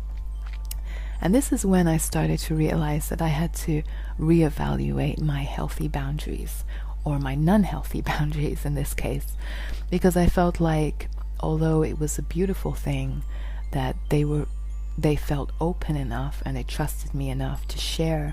And 1.19 1.33
this 1.33 1.51
is 1.51 1.65
when 1.65 1.87
I 1.87 1.97
started 1.97 2.37
to 2.39 2.55
realize 2.55 3.09
that 3.09 3.21
I 3.21 3.29
had 3.29 3.53
to 3.55 3.81
reevaluate 4.19 5.21
my 5.21 5.41
healthy 5.43 5.87
boundaries 5.87 6.63
or 7.03 7.17
my 7.17 7.33
non 7.33 7.63
healthy 7.63 8.01
boundaries 8.13 8.65
in 8.65 8.75
this 8.75 8.93
case, 8.93 9.35
because 9.89 10.15
I 10.15 10.27
felt 10.27 10.59
like 10.59 11.09
although 11.43 11.83
it 11.83 11.99
was 11.99 12.17
a 12.17 12.23
beautiful 12.23 12.71
thing 12.71 13.21
that 13.71 13.95
they 14.09 14.23
were 14.23 14.47
they 14.97 15.15
felt 15.15 15.51
open 15.59 15.95
enough 15.95 16.41
and 16.45 16.55
they 16.55 16.63
trusted 16.63 17.13
me 17.13 17.29
enough 17.29 17.67
to 17.67 17.77
share 17.77 18.31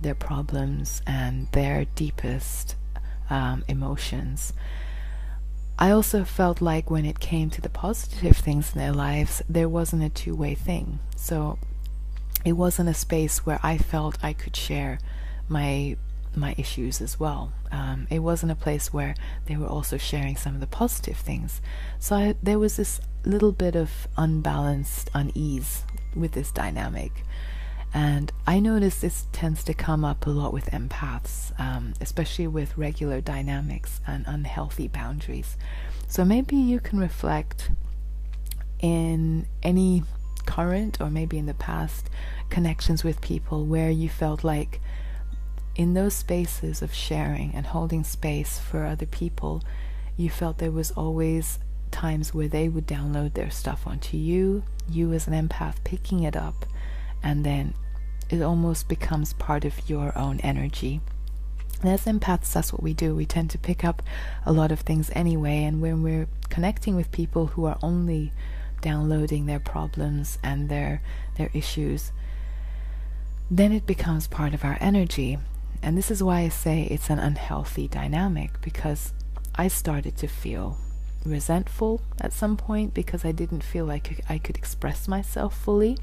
their 0.00 0.14
problems 0.14 1.02
and 1.06 1.48
their 1.52 1.84
deepest 1.84 2.76
um, 3.28 3.64
emotions. 3.68 4.52
I 5.78 5.90
also 5.90 6.24
felt 6.24 6.60
like 6.62 6.90
when 6.90 7.04
it 7.04 7.18
came 7.20 7.50
to 7.50 7.60
the 7.60 7.68
positive 7.68 8.36
things 8.36 8.72
in 8.72 8.78
their 8.78 8.92
lives, 8.92 9.42
there 9.48 9.68
wasn't 9.68 10.04
a 10.04 10.08
two 10.08 10.34
way 10.34 10.54
thing. 10.54 11.00
So 11.16 11.58
it 12.44 12.52
wasn't 12.52 12.88
a 12.88 12.94
space 12.94 13.44
where 13.44 13.60
I 13.62 13.76
felt 13.76 14.16
I 14.22 14.32
could 14.32 14.56
share 14.56 15.00
my 15.48 15.96
my 16.36 16.54
issues 16.58 17.00
as 17.00 17.18
well. 17.18 17.52
Um, 17.72 18.06
it 18.10 18.20
wasn't 18.20 18.52
a 18.52 18.56
place 18.56 18.92
where 18.92 19.14
they 19.46 19.56
were 19.56 19.66
also 19.66 19.96
sharing 19.96 20.36
some 20.36 20.54
of 20.54 20.60
the 20.60 20.66
positive 20.66 21.16
things. 21.16 21.60
So 21.98 22.16
I, 22.16 22.34
there 22.42 22.58
was 22.58 22.76
this 22.76 23.00
little 23.24 23.52
bit 23.52 23.74
of 23.74 23.90
unbalanced 24.16 25.10
unease 25.14 25.84
with 26.14 26.32
this 26.32 26.50
dynamic. 26.50 27.24
And 27.94 28.32
I 28.46 28.60
notice 28.60 29.00
this 29.00 29.26
tends 29.32 29.64
to 29.64 29.74
come 29.74 30.04
up 30.04 30.26
a 30.26 30.30
lot 30.30 30.52
with 30.52 30.66
empaths, 30.66 31.58
um, 31.58 31.94
especially 32.00 32.46
with 32.46 32.76
regular 32.76 33.20
dynamics 33.20 34.00
and 34.06 34.24
unhealthy 34.26 34.88
boundaries. 34.88 35.56
So 36.08 36.24
maybe 36.24 36.56
you 36.56 36.78
can 36.78 36.98
reflect 36.98 37.70
in 38.80 39.46
any 39.62 40.02
current 40.44 41.00
or 41.00 41.10
maybe 41.10 41.38
in 41.38 41.46
the 41.46 41.54
past 41.54 42.08
connections 42.50 43.02
with 43.02 43.20
people 43.20 43.66
where 43.66 43.90
you 43.90 44.08
felt 44.08 44.44
like 44.44 44.80
in 45.76 45.92
those 45.92 46.14
spaces 46.14 46.80
of 46.80 46.94
sharing 46.94 47.54
and 47.54 47.66
holding 47.66 48.02
space 48.02 48.58
for 48.58 48.84
other 48.84 49.06
people, 49.06 49.62
you 50.16 50.30
felt 50.30 50.58
there 50.58 50.70
was 50.70 50.90
always 50.92 51.58
times 51.90 52.32
where 52.32 52.48
they 52.48 52.68
would 52.68 52.86
download 52.86 53.34
their 53.34 53.50
stuff 53.50 53.86
onto 53.86 54.16
you, 54.16 54.64
you 54.90 55.12
as 55.12 55.28
an 55.28 55.48
empath 55.48 55.76
picking 55.84 56.22
it 56.22 56.34
up, 56.34 56.64
and 57.22 57.44
then 57.44 57.74
it 58.30 58.40
almost 58.42 58.88
becomes 58.88 59.34
part 59.34 59.64
of 59.64 59.88
your 59.88 60.16
own 60.16 60.40
energy. 60.40 61.00
And 61.82 61.90
as 61.90 62.06
empaths, 62.06 62.54
that's 62.54 62.72
what 62.72 62.82
we 62.82 62.94
do. 62.94 63.14
We 63.14 63.26
tend 63.26 63.50
to 63.50 63.58
pick 63.58 63.84
up 63.84 64.02
a 64.46 64.52
lot 64.52 64.72
of 64.72 64.80
things 64.80 65.10
anyway, 65.12 65.64
and 65.64 65.82
when 65.82 66.02
we're 66.02 66.26
connecting 66.48 66.96
with 66.96 67.12
people 67.12 67.48
who 67.48 67.66
are 67.66 67.78
only 67.82 68.32
downloading 68.80 69.44
their 69.46 69.60
problems 69.60 70.38
and 70.42 70.68
their 70.68 71.02
their 71.36 71.50
issues, 71.52 72.12
then 73.50 73.72
it 73.72 73.86
becomes 73.86 74.26
part 74.26 74.54
of 74.54 74.64
our 74.64 74.78
energy. 74.80 75.38
And 75.82 75.96
this 75.96 76.10
is 76.10 76.22
why 76.22 76.40
I 76.40 76.48
say 76.48 76.82
it's 76.84 77.10
an 77.10 77.18
unhealthy 77.18 77.88
dynamic 77.88 78.60
because 78.60 79.12
I 79.54 79.68
started 79.68 80.16
to 80.18 80.26
feel 80.26 80.78
resentful 81.24 82.02
at 82.20 82.32
some 82.32 82.56
point 82.56 82.94
because 82.94 83.24
I 83.24 83.32
didn't 83.32 83.64
feel 83.64 83.84
like 83.84 84.20
I 84.28 84.38
could 84.38 84.56
express 84.56 85.08
myself 85.08 85.56
fully. 85.56 85.98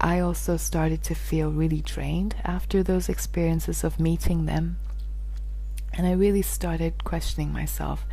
I 0.00 0.20
also 0.20 0.56
started 0.56 1.02
to 1.04 1.14
feel 1.14 1.50
really 1.50 1.82
drained 1.82 2.36
after 2.44 2.82
those 2.82 3.08
experiences 3.08 3.84
of 3.84 4.00
meeting 4.00 4.46
them. 4.46 4.78
And 5.92 6.06
I 6.06 6.12
really 6.12 6.42
started 6.42 7.04
questioning 7.04 7.52
myself 7.52 8.06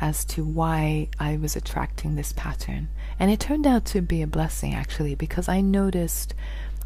as 0.00 0.24
to 0.24 0.44
why 0.44 1.08
I 1.18 1.36
was 1.36 1.56
attracting 1.56 2.14
this 2.14 2.32
pattern. 2.32 2.88
And 3.18 3.30
it 3.30 3.40
turned 3.40 3.66
out 3.66 3.84
to 3.86 4.00
be 4.00 4.22
a 4.22 4.26
blessing 4.26 4.74
actually 4.74 5.14
because 5.14 5.48
I 5.48 5.60
noticed 5.60 6.34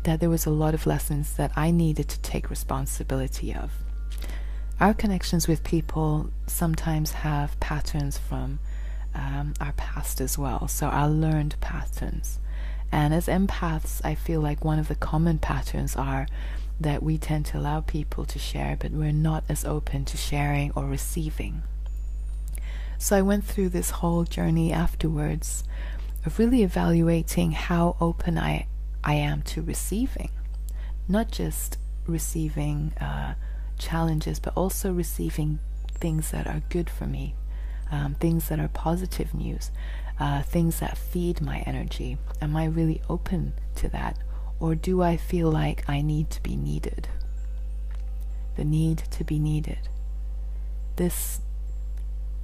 that 0.05 0.21
there 0.21 0.31
was 0.31 0.47
a 0.47 0.50
lot 0.50 0.75
of 0.75 0.87
lessons 0.87 1.35
that 1.35 1.52
I 1.57 1.71
needed 1.71 2.09
to 2.09 2.21
take 2.21 2.50
responsibility 2.50 3.55
of. 3.55 3.73
Our 4.81 4.95
connections 4.95 5.49
with 5.49 5.64
people 5.64 6.31
sometimes 6.47 7.11
have 7.11 7.59
patterns 7.61 8.17
from 8.17 8.61
um, 9.14 9.55
our 9.61 9.73
past 9.73 10.21
as 10.21 10.38
well, 10.38 10.69
so 10.69 10.87
our 10.87 11.09
learned 11.09 11.57
patterns. 11.61 12.38
And 12.93 13.12
as 13.12 13.26
empaths, 13.26 14.00
I 14.05 14.14
feel 14.14 14.40
like 14.40 14.64
one 14.64 14.78
of 14.78 14.88
the 14.88 14.95
common 14.95 15.38
patterns 15.38 15.97
are 15.97 16.26
that 16.81 17.02
we 17.02 17.19
tend 17.19 17.45
to 17.47 17.59
allow 17.59 17.81
people 17.81 18.25
to 18.25 18.38
share, 18.38 18.76
but 18.78 18.93
we're 18.93 19.12
not 19.12 19.45
as 19.49 19.64
open 19.64 20.05
to 20.07 20.17
sharing 20.17 20.71
or 20.73 20.87
receiving. 20.87 21.62
So 22.99 23.17
I 23.17 23.23
went 23.23 23.45
through 23.45 23.71
this 23.71 23.90
whole 23.90 24.25
journey 24.25 24.73
afterwards 24.73 25.64
of 26.25 26.38
really 26.38 26.62
evaluating 26.62 27.52
how 27.52 27.97
open 28.00 28.38
I, 28.38 28.67
I 29.09 29.15
am 29.15 29.43
to 29.43 29.62
receiving, 29.62 30.31
not 31.09 31.31
just 31.33 31.79
receiving. 32.07 32.93
Uh, 33.00 33.35
challenges, 33.79 34.38
but 34.38 34.53
also 34.57 34.93
receiving 34.93 35.59
things 35.95 36.31
that 36.31 36.47
are 36.47 36.62
good 36.69 36.91
for 36.91 37.07
me, 37.07 37.35
um, 37.91 38.15
things 38.15 38.49
that 38.49 38.61
are 38.61 38.69
positive 38.69 39.35
news, 39.35 39.71
uh, 40.21 40.43
things 40.43 40.81
that 40.81 40.99
feed 40.99 41.41
my 41.41 41.61
energy. 41.61 42.19
Am 42.41 42.57
I 42.57 42.67
really 42.67 43.00
open 43.09 43.55
to 43.77 43.88
that? 43.88 44.19
Or 44.61 44.75
do 44.75 45.03
I 45.03 45.17
feel 45.17 45.50
like 45.50 45.88
I 45.88 46.03
need 46.03 46.31
to 46.31 46.43
be 46.43 46.57
needed? 46.57 47.09
The 48.57 48.65
need 48.65 48.99
to 49.12 49.25
be 49.25 49.38
needed. 49.38 49.88
This 50.97 51.41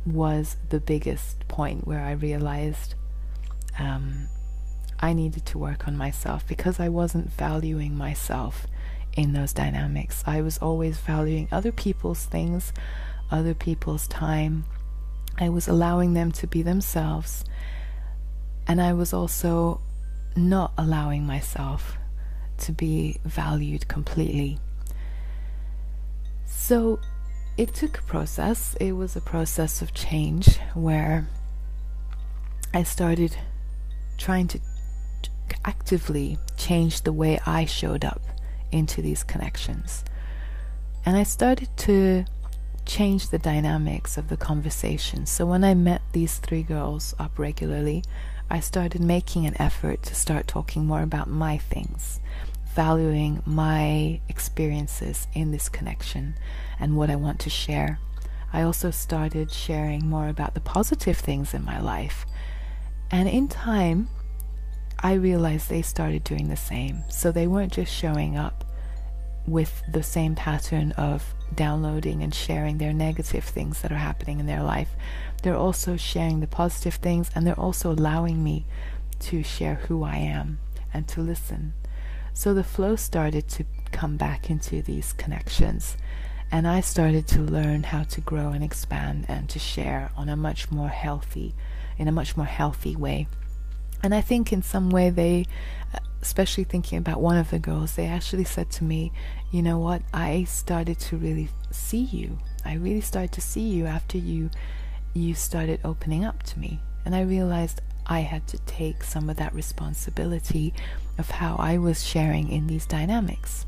was 0.06 0.56
the 0.68 0.78
biggest 0.78 1.46
point 1.48 1.86
where 1.86 2.00
I 2.00 2.12
realized 2.12 2.94
um, 3.78 4.28
I 5.00 5.12
needed 5.12 5.46
to 5.46 5.58
work 5.58 5.86
on 5.86 5.96
myself 5.96 6.46
because 6.46 6.80
I 6.80 6.88
wasn't 6.88 7.30
valuing 7.30 7.96
myself 7.96 8.66
in 9.16 9.32
those 9.32 9.52
dynamics. 9.52 10.22
I 10.26 10.40
was 10.40 10.58
always 10.58 10.98
valuing 10.98 11.48
other 11.52 11.72
people's 11.72 12.24
things, 12.24 12.72
other 13.30 13.54
people's 13.54 14.06
time. 14.08 14.64
I 15.38 15.48
was 15.48 15.68
allowing 15.68 16.14
them 16.14 16.32
to 16.32 16.46
be 16.46 16.62
themselves. 16.62 17.44
And 18.66 18.80
I 18.80 18.92
was 18.92 19.12
also 19.12 19.80
not 20.36 20.72
allowing 20.78 21.26
myself 21.26 21.96
to 22.58 22.72
be 22.72 23.20
valued 23.24 23.88
completely. 23.88 24.58
So 26.46 26.98
it 27.56 27.74
took 27.74 27.98
a 27.98 28.02
process. 28.02 28.74
It 28.80 28.92
was 28.92 29.16
a 29.16 29.20
process 29.20 29.82
of 29.82 29.92
change 29.92 30.58
where 30.74 31.28
I 32.72 32.82
started 32.82 33.36
trying 34.18 34.48
to 34.48 34.60
actively 35.64 36.38
changed 36.56 37.04
the 37.04 37.12
way 37.12 37.40
I 37.46 37.64
showed 37.64 38.04
up 38.04 38.22
into 38.70 39.02
these 39.02 39.22
connections. 39.22 40.04
And 41.06 41.16
I 41.16 41.22
started 41.22 41.68
to 41.78 42.24
change 42.86 43.28
the 43.28 43.38
dynamics 43.38 44.16
of 44.18 44.28
the 44.28 44.36
conversation. 44.36 45.26
So 45.26 45.46
when 45.46 45.64
I 45.64 45.74
met 45.74 46.02
these 46.12 46.38
three 46.38 46.62
girls 46.62 47.14
up 47.18 47.38
regularly, 47.38 48.02
I 48.50 48.60
started 48.60 49.00
making 49.00 49.46
an 49.46 49.60
effort 49.60 50.02
to 50.04 50.14
start 50.14 50.46
talking 50.46 50.84
more 50.86 51.02
about 51.02 51.28
my 51.28 51.58
things, 51.58 52.20
valuing 52.74 53.42
my 53.46 54.20
experiences 54.28 55.26
in 55.32 55.50
this 55.50 55.68
connection 55.68 56.34
and 56.78 56.96
what 56.96 57.10
I 57.10 57.16
want 57.16 57.40
to 57.40 57.50
share. 57.50 57.98
I 58.52 58.62
also 58.62 58.90
started 58.90 59.50
sharing 59.50 60.06
more 60.06 60.28
about 60.28 60.54
the 60.54 60.60
positive 60.60 61.16
things 61.16 61.54
in 61.54 61.64
my 61.64 61.80
life. 61.80 62.26
And 63.10 63.28
in 63.28 63.48
time, 63.48 64.08
I 64.98 65.14
realized 65.14 65.68
they 65.68 65.82
started 65.82 66.24
doing 66.24 66.48
the 66.48 66.56
same. 66.56 67.04
So 67.08 67.30
they 67.30 67.46
weren't 67.46 67.72
just 67.72 67.92
showing 67.92 68.36
up 68.36 68.64
with 69.46 69.82
the 69.90 70.02
same 70.02 70.34
pattern 70.34 70.92
of 70.92 71.34
downloading 71.54 72.22
and 72.22 72.34
sharing 72.34 72.78
their 72.78 72.92
negative 72.92 73.44
things 73.44 73.82
that 73.82 73.92
are 73.92 73.96
happening 73.96 74.40
in 74.40 74.46
their 74.46 74.62
life. 74.62 74.88
They're 75.42 75.56
also 75.56 75.96
sharing 75.96 76.40
the 76.40 76.46
positive 76.46 76.94
things 76.94 77.30
and 77.34 77.46
they're 77.46 77.58
also 77.58 77.92
allowing 77.92 78.42
me 78.42 78.64
to 79.20 79.42
share 79.42 79.74
who 79.74 80.02
I 80.02 80.16
am 80.16 80.58
and 80.92 81.06
to 81.08 81.20
listen. 81.20 81.74
So 82.32 82.54
the 82.54 82.64
flow 82.64 82.96
started 82.96 83.48
to 83.50 83.64
come 83.92 84.16
back 84.16 84.50
into 84.50 84.82
these 84.82 85.12
connections. 85.12 85.96
And 86.50 86.66
I 86.66 86.80
started 86.80 87.26
to 87.28 87.40
learn 87.40 87.84
how 87.84 88.04
to 88.04 88.20
grow 88.20 88.48
and 88.48 88.62
expand 88.62 89.26
and 89.28 89.48
to 89.50 89.58
share 89.58 90.10
on 90.16 90.28
a 90.28 90.36
much 90.36 90.70
more 90.70 90.88
healthy, 90.88 91.54
in 91.98 92.08
a 92.08 92.12
much 92.12 92.36
more 92.36 92.46
healthy 92.46 92.96
way. 92.96 93.28
And 94.04 94.14
I 94.14 94.20
think 94.20 94.52
in 94.52 94.60
some 94.60 94.90
way 94.90 95.08
they, 95.08 95.46
especially 96.20 96.64
thinking 96.64 96.98
about 96.98 97.22
one 97.22 97.38
of 97.38 97.48
the 97.48 97.58
girls, 97.58 97.94
they 97.94 98.04
actually 98.04 98.44
said 98.44 98.70
to 98.72 98.84
me, 98.84 99.12
you 99.50 99.62
know 99.62 99.78
what, 99.78 100.02
I 100.12 100.44
started 100.44 100.98
to 101.08 101.16
really 101.16 101.48
see 101.70 102.02
you. 102.02 102.38
I 102.66 102.74
really 102.74 103.00
started 103.00 103.32
to 103.32 103.40
see 103.40 103.62
you 103.62 103.86
after 103.86 104.18
you 104.18 104.50
you 105.14 105.34
started 105.34 105.80
opening 105.84 106.22
up 106.22 106.42
to 106.42 106.58
me. 106.58 106.80
And 107.06 107.14
I 107.14 107.22
realized 107.22 107.80
I 108.04 108.20
had 108.20 108.46
to 108.48 108.58
take 108.66 109.02
some 109.02 109.30
of 109.30 109.36
that 109.36 109.54
responsibility 109.54 110.74
of 111.16 111.30
how 111.30 111.56
I 111.56 111.78
was 111.78 112.04
sharing 112.04 112.50
in 112.50 112.66
these 112.66 112.84
dynamics. 112.84 113.64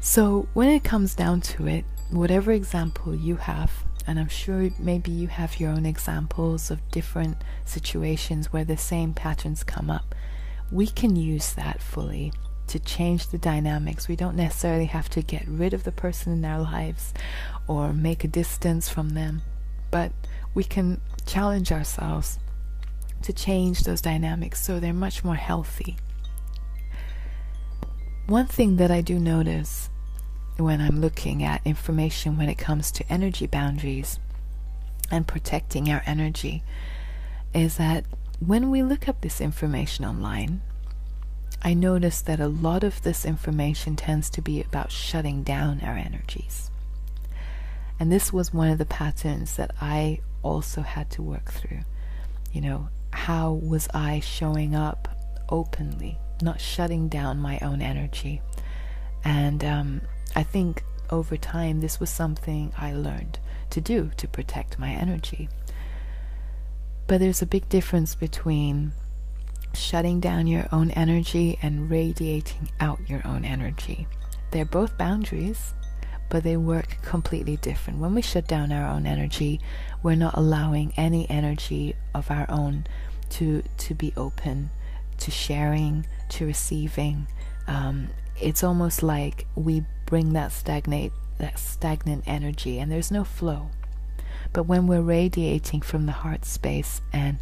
So 0.00 0.48
when 0.54 0.70
it 0.70 0.82
comes 0.82 1.14
down 1.14 1.40
to 1.42 1.68
it, 1.68 1.84
whatever 2.10 2.50
example 2.50 3.14
you 3.14 3.36
have 3.36 3.70
and 4.08 4.18
I'm 4.18 4.28
sure 4.28 4.70
maybe 4.78 5.10
you 5.10 5.28
have 5.28 5.60
your 5.60 5.70
own 5.70 5.84
examples 5.84 6.70
of 6.70 6.90
different 6.90 7.36
situations 7.66 8.50
where 8.50 8.64
the 8.64 8.78
same 8.78 9.12
patterns 9.12 9.62
come 9.62 9.90
up. 9.90 10.14
We 10.72 10.86
can 10.86 11.14
use 11.14 11.52
that 11.52 11.82
fully 11.82 12.32
to 12.68 12.78
change 12.78 13.28
the 13.28 13.36
dynamics. 13.36 14.08
We 14.08 14.16
don't 14.16 14.34
necessarily 14.34 14.86
have 14.86 15.10
to 15.10 15.20
get 15.20 15.46
rid 15.46 15.74
of 15.74 15.84
the 15.84 15.92
person 15.92 16.32
in 16.32 16.44
our 16.46 16.62
lives 16.62 17.12
or 17.66 17.92
make 17.92 18.24
a 18.24 18.28
distance 18.28 18.88
from 18.88 19.10
them, 19.10 19.42
but 19.90 20.12
we 20.54 20.64
can 20.64 21.02
challenge 21.26 21.70
ourselves 21.70 22.38
to 23.20 23.34
change 23.34 23.82
those 23.82 24.00
dynamics 24.00 24.62
so 24.62 24.80
they're 24.80 24.94
much 24.94 25.22
more 25.22 25.34
healthy. 25.34 25.98
One 28.26 28.46
thing 28.46 28.76
that 28.76 28.90
I 28.90 29.02
do 29.02 29.18
notice 29.18 29.90
when 30.58 30.80
I'm 30.80 31.00
looking 31.00 31.42
at 31.42 31.60
information 31.64 32.36
when 32.36 32.48
it 32.48 32.58
comes 32.58 32.90
to 32.92 33.12
energy 33.12 33.46
boundaries 33.46 34.18
and 35.10 35.26
protecting 35.26 35.90
our 35.90 36.02
energy 36.06 36.62
is 37.54 37.76
that 37.76 38.04
when 38.44 38.70
we 38.70 38.82
look 38.82 39.08
up 39.08 39.20
this 39.20 39.40
information 39.40 40.04
online, 40.04 40.60
I 41.62 41.74
notice 41.74 42.20
that 42.22 42.40
a 42.40 42.48
lot 42.48 42.84
of 42.84 43.02
this 43.02 43.24
information 43.24 43.96
tends 43.96 44.30
to 44.30 44.42
be 44.42 44.60
about 44.60 44.92
shutting 44.92 45.42
down 45.42 45.80
our 45.80 45.96
energies. 45.96 46.70
And 47.98 48.12
this 48.12 48.32
was 48.32 48.52
one 48.52 48.68
of 48.68 48.78
the 48.78 48.84
patterns 48.84 49.56
that 49.56 49.72
I 49.80 50.20
also 50.42 50.82
had 50.82 51.10
to 51.10 51.22
work 51.22 51.50
through. 51.50 51.80
You 52.52 52.60
know, 52.60 52.88
how 53.12 53.52
was 53.52 53.88
I 53.92 54.20
showing 54.20 54.74
up 54.74 55.08
openly 55.48 56.18
not 56.42 56.60
shutting 56.60 57.08
down 57.08 57.38
my 57.38 57.58
own 57.60 57.82
energy. 57.82 58.40
And 59.24 59.64
um, 59.64 60.00
I 60.34 60.42
think 60.42 60.84
over 61.10 61.36
time, 61.36 61.80
this 61.80 61.98
was 61.98 62.10
something 62.10 62.72
I 62.76 62.92
learned 62.92 63.38
to 63.70 63.80
do 63.80 64.10
to 64.16 64.28
protect 64.28 64.78
my 64.78 64.90
energy. 64.90 65.48
But 67.06 67.20
there's 67.20 67.42
a 67.42 67.46
big 67.46 67.68
difference 67.68 68.14
between 68.14 68.92
shutting 69.74 70.20
down 70.20 70.46
your 70.46 70.66
own 70.72 70.90
energy 70.90 71.58
and 71.62 71.90
radiating 71.90 72.70
out 72.80 73.00
your 73.08 73.26
own 73.26 73.44
energy. 73.44 74.06
They're 74.50 74.64
both 74.64 74.98
boundaries, 74.98 75.74
but 76.28 76.44
they 76.44 76.56
work 76.56 76.98
completely 77.02 77.56
different. 77.56 77.98
When 77.98 78.14
we 78.14 78.22
shut 78.22 78.46
down 78.46 78.72
our 78.72 78.88
own 78.88 79.06
energy, 79.06 79.60
we're 80.02 80.14
not 80.14 80.36
allowing 80.36 80.92
any 80.96 81.28
energy 81.30 81.96
of 82.14 82.30
our 82.30 82.46
own 82.50 82.86
to 83.30 83.62
to 83.76 83.94
be 83.94 84.12
open 84.16 84.70
to 85.18 85.30
sharing, 85.30 86.06
to 86.30 86.46
receiving. 86.46 87.26
Um, 87.66 88.08
it's 88.40 88.62
almost 88.62 89.02
like 89.02 89.46
we 89.54 89.84
bring 90.08 90.32
that 90.32 90.50
stagnate 90.50 91.12
that 91.38 91.58
stagnant 91.58 92.24
energy 92.26 92.78
and 92.78 92.90
there's 92.90 93.10
no 93.10 93.24
flow. 93.24 93.68
But 94.54 94.64
when 94.64 94.86
we're 94.86 95.02
radiating 95.02 95.82
from 95.82 96.06
the 96.06 96.12
heart 96.12 96.46
space 96.46 97.02
and 97.12 97.38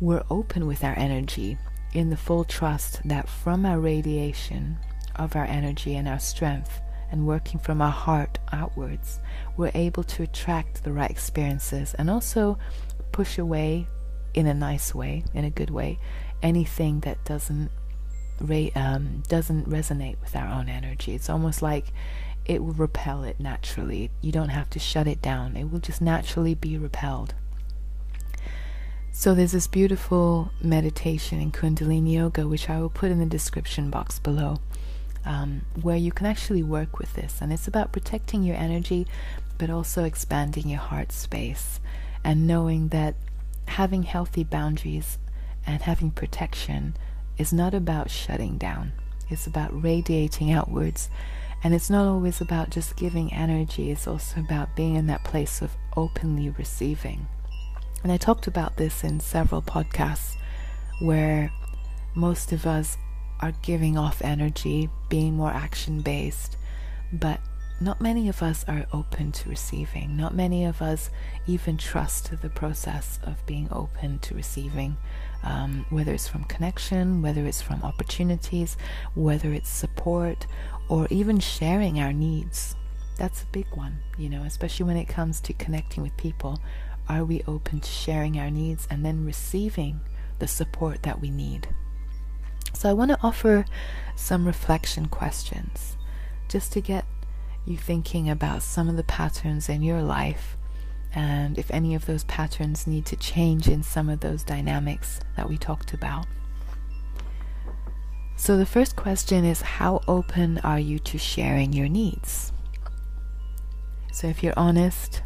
we're 0.00 0.22
open 0.30 0.66
with 0.66 0.84
our 0.84 0.96
energy 0.98 1.56
in 1.94 2.10
the 2.10 2.16
full 2.16 2.44
trust 2.44 3.00
that 3.06 3.28
from 3.28 3.64
our 3.64 3.80
radiation 3.80 4.76
of 5.16 5.34
our 5.34 5.46
energy 5.46 5.96
and 5.96 6.06
our 6.06 6.18
strength 6.18 6.80
and 7.10 7.26
working 7.26 7.58
from 7.58 7.80
our 7.80 7.90
heart 7.90 8.38
outwards, 8.52 9.18
we're 9.56 9.72
able 9.74 10.02
to 10.04 10.22
attract 10.22 10.84
the 10.84 10.92
right 10.92 11.10
experiences 11.10 11.94
and 11.94 12.10
also 12.10 12.58
push 13.12 13.38
away 13.38 13.86
in 14.34 14.46
a 14.46 14.54
nice 14.54 14.94
way, 14.94 15.24
in 15.32 15.44
a 15.44 15.50
good 15.50 15.70
way, 15.70 15.98
anything 16.42 17.00
that 17.00 17.24
doesn't 17.24 17.70
um, 18.74 19.22
doesn't 19.28 19.68
resonate 19.68 20.20
with 20.20 20.34
our 20.36 20.48
own 20.48 20.68
energy. 20.68 21.14
It's 21.14 21.30
almost 21.30 21.62
like 21.62 21.92
it 22.44 22.62
will 22.62 22.72
repel 22.72 23.24
it 23.24 23.38
naturally. 23.38 24.10
You 24.20 24.32
don't 24.32 24.48
have 24.48 24.70
to 24.70 24.78
shut 24.78 25.06
it 25.06 25.22
down. 25.22 25.56
It 25.56 25.70
will 25.70 25.78
just 25.78 26.00
naturally 26.00 26.54
be 26.54 26.76
repelled. 26.76 27.34
So 29.12 29.34
there's 29.34 29.52
this 29.52 29.66
beautiful 29.66 30.50
meditation 30.60 31.40
in 31.40 31.52
Kundalini 31.52 32.14
Yoga, 32.14 32.48
which 32.48 32.68
I 32.70 32.80
will 32.80 32.88
put 32.88 33.10
in 33.10 33.18
the 33.18 33.26
description 33.26 33.90
box 33.90 34.18
below, 34.18 34.60
um, 35.24 35.62
where 35.80 35.96
you 35.96 36.10
can 36.10 36.26
actually 36.26 36.62
work 36.62 36.98
with 36.98 37.14
this. 37.14 37.40
And 37.40 37.52
it's 37.52 37.68
about 37.68 37.92
protecting 37.92 38.42
your 38.42 38.56
energy, 38.56 39.06
but 39.58 39.70
also 39.70 40.04
expanding 40.04 40.68
your 40.68 40.80
heart 40.80 41.12
space 41.12 41.78
and 42.24 42.46
knowing 42.46 42.88
that 42.88 43.14
having 43.66 44.04
healthy 44.04 44.44
boundaries 44.44 45.18
and 45.66 45.82
having 45.82 46.10
protection 46.10 46.94
is 47.38 47.52
not 47.52 47.74
about 47.74 48.10
shutting 48.10 48.58
down. 48.58 48.92
It's 49.28 49.46
about 49.46 49.82
radiating 49.82 50.52
outwards. 50.52 51.08
And 51.64 51.74
it's 51.74 51.90
not 51.90 52.06
always 52.06 52.40
about 52.40 52.70
just 52.70 52.96
giving 52.96 53.32
energy, 53.32 53.90
it's 53.90 54.08
also 54.08 54.40
about 54.40 54.74
being 54.74 54.96
in 54.96 55.06
that 55.06 55.24
place 55.24 55.62
of 55.62 55.76
openly 55.96 56.50
receiving. 56.50 57.26
And 58.02 58.10
I 58.10 58.16
talked 58.16 58.48
about 58.48 58.76
this 58.76 59.04
in 59.04 59.20
several 59.20 59.62
podcasts 59.62 60.34
where 61.00 61.52
most 62.14 62.52
of 62.52 62.66
us 62.66 62.96
are 63.40 63.52
giving 63.62 63.96
off 63.96 64.22
energy, 64.22 64.90
being 65.08 65.34
more 65.34 65.52
action 65.52 66.00
based, 66.00 66.56
but 67.12 67.38
not 67.80 68.00
many 68.00 68.28
of 68.28 68.42
us 68.42 68.64
are 68.68 68.86
open 68.92 69.32
to 69.32 69.48
receiving. 69.48 70.16
Not 70.16 70.34
many 70.34 70.64
of 70.64 70.82
us 70.82 71.10
even 71.46 71.76
trust 71.76 72.32
the 72.40 72.50
process 72.50 73.18
of 73.24 73.44
being 73.46 73.68
open 73.72 74.18
to 74.20 74.34
receiving, 74.34 74.96
um, 75.42 75.84
whether 75.90 76.12
it's 76.12 76.28
from 76.28 76.44
connection, 76.44 77.22
whether 77.22 77.44
it's 77.46 77.62
from 77.62 77.82
opportunities, 77.82 78.76
whether 79.14 79.52
it's 79.52 79.68
support, 79.68 80.46
or 80.88 81.06
even 81.10 81.40
sharing 81.40 82.00
our 82.00 82.12
needs. 82.12 82.76
That's 83.18 83.42
a 83.42 83.46
big 83.46 83.66
one, 83.74 83.98
you 84.18 84.28
know, 84.28 84.42
especially 84.42 84.86
when 84.86 84.96
it 84.96 85.08
comes 85.08 85.40
to 85.42 85.52
connecting 85.52 86.02
with 86.02 86.16
people. 86.16 86.60
Are 87.08 87.24
we 87.24 87.42
open 87.46 87.80
to 87.80 87.90
sharing 87.90 88.38
our 88.38 88.50
needs 88.50 88.86
and 88.90 89.04
then 89.04 89.24
receiving 89.24 90.00
the 90.38 90.48
support 90.48 91.02
that 91.02 91.20
we 91.20 91.30
need? 91.30 91.68
So, 92.74 92.88
I 92.88 92.94
want 92.94 93.10
to 93.10 93.18
offer 93.22 93.64
some 94.16 94.46
reflection 94.46 95.06
questions 95.06 95.96
just 96.48 96.72
to 96.72 96.80
get 96.80 97.04
you 97.64 97.76
thinking 97.76 98.28
about 98.28 98.62
some 98.62 98.88
of 98.88 98.96
the 98.96 99.04
patterns 99.04 99.68
in 99.68 99.82
your 99.82 100.02
life 100.02 100.56
and 101.14 101.58
if 101.58 101.70
any 101.70 101.94
of 101.94 102.06
those 102.06 102.24
patterns 102.24 102.86
need 102.86 103.04
to 103.06 103.16
change 103.16 103.68
in 103.68 103.82
some 103.82 104.08
of 104.08 104.20
those 104.20 104.42
dynamics 104.42 105.20
that 105.36 105.48
we 105.48 105.58
talked 105.58 105.92
about. 105.92 106.26
So, 108.36 108.56
the 108.56 108.66
first 108.66 108.96
question 108.96 109.44
is 109.44 109.62
How 109.62 110.00
open 110.08 110.58
are 110.58 110.80
you 110.80 110.98
to 111.00 111.18
sharing 111.18 111.72
your 111.72 111.88
needs? 111.88 112.52
So, 114.12 114.26
if 114.26 114.42
you're 114.42 114.58
honest, 114.58 115.22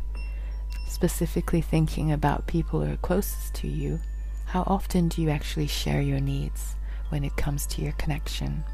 specifically 0.87 1.61
thinking 1.61 2.12
about 2.12 2.46
people 2.46 2.81
who 2.81 2.92
are 2.92 2.96
closest 2.99 3.55
to 3.57 3.68
you, 3.68 4.01
how 4.46 4.64
often 4.66 5.09
do 5.09 5.22
you 5.22 5.31
actually 5.31 5.66
share 5.66 6.01
your 6.01 6.20
needs 6.20 6.77
when 7.09 7.25
it 7.25 7.37
comes 7.37 7.66
to 7.66 7.83
your 7.83 7.92
connection? 7.92 8.64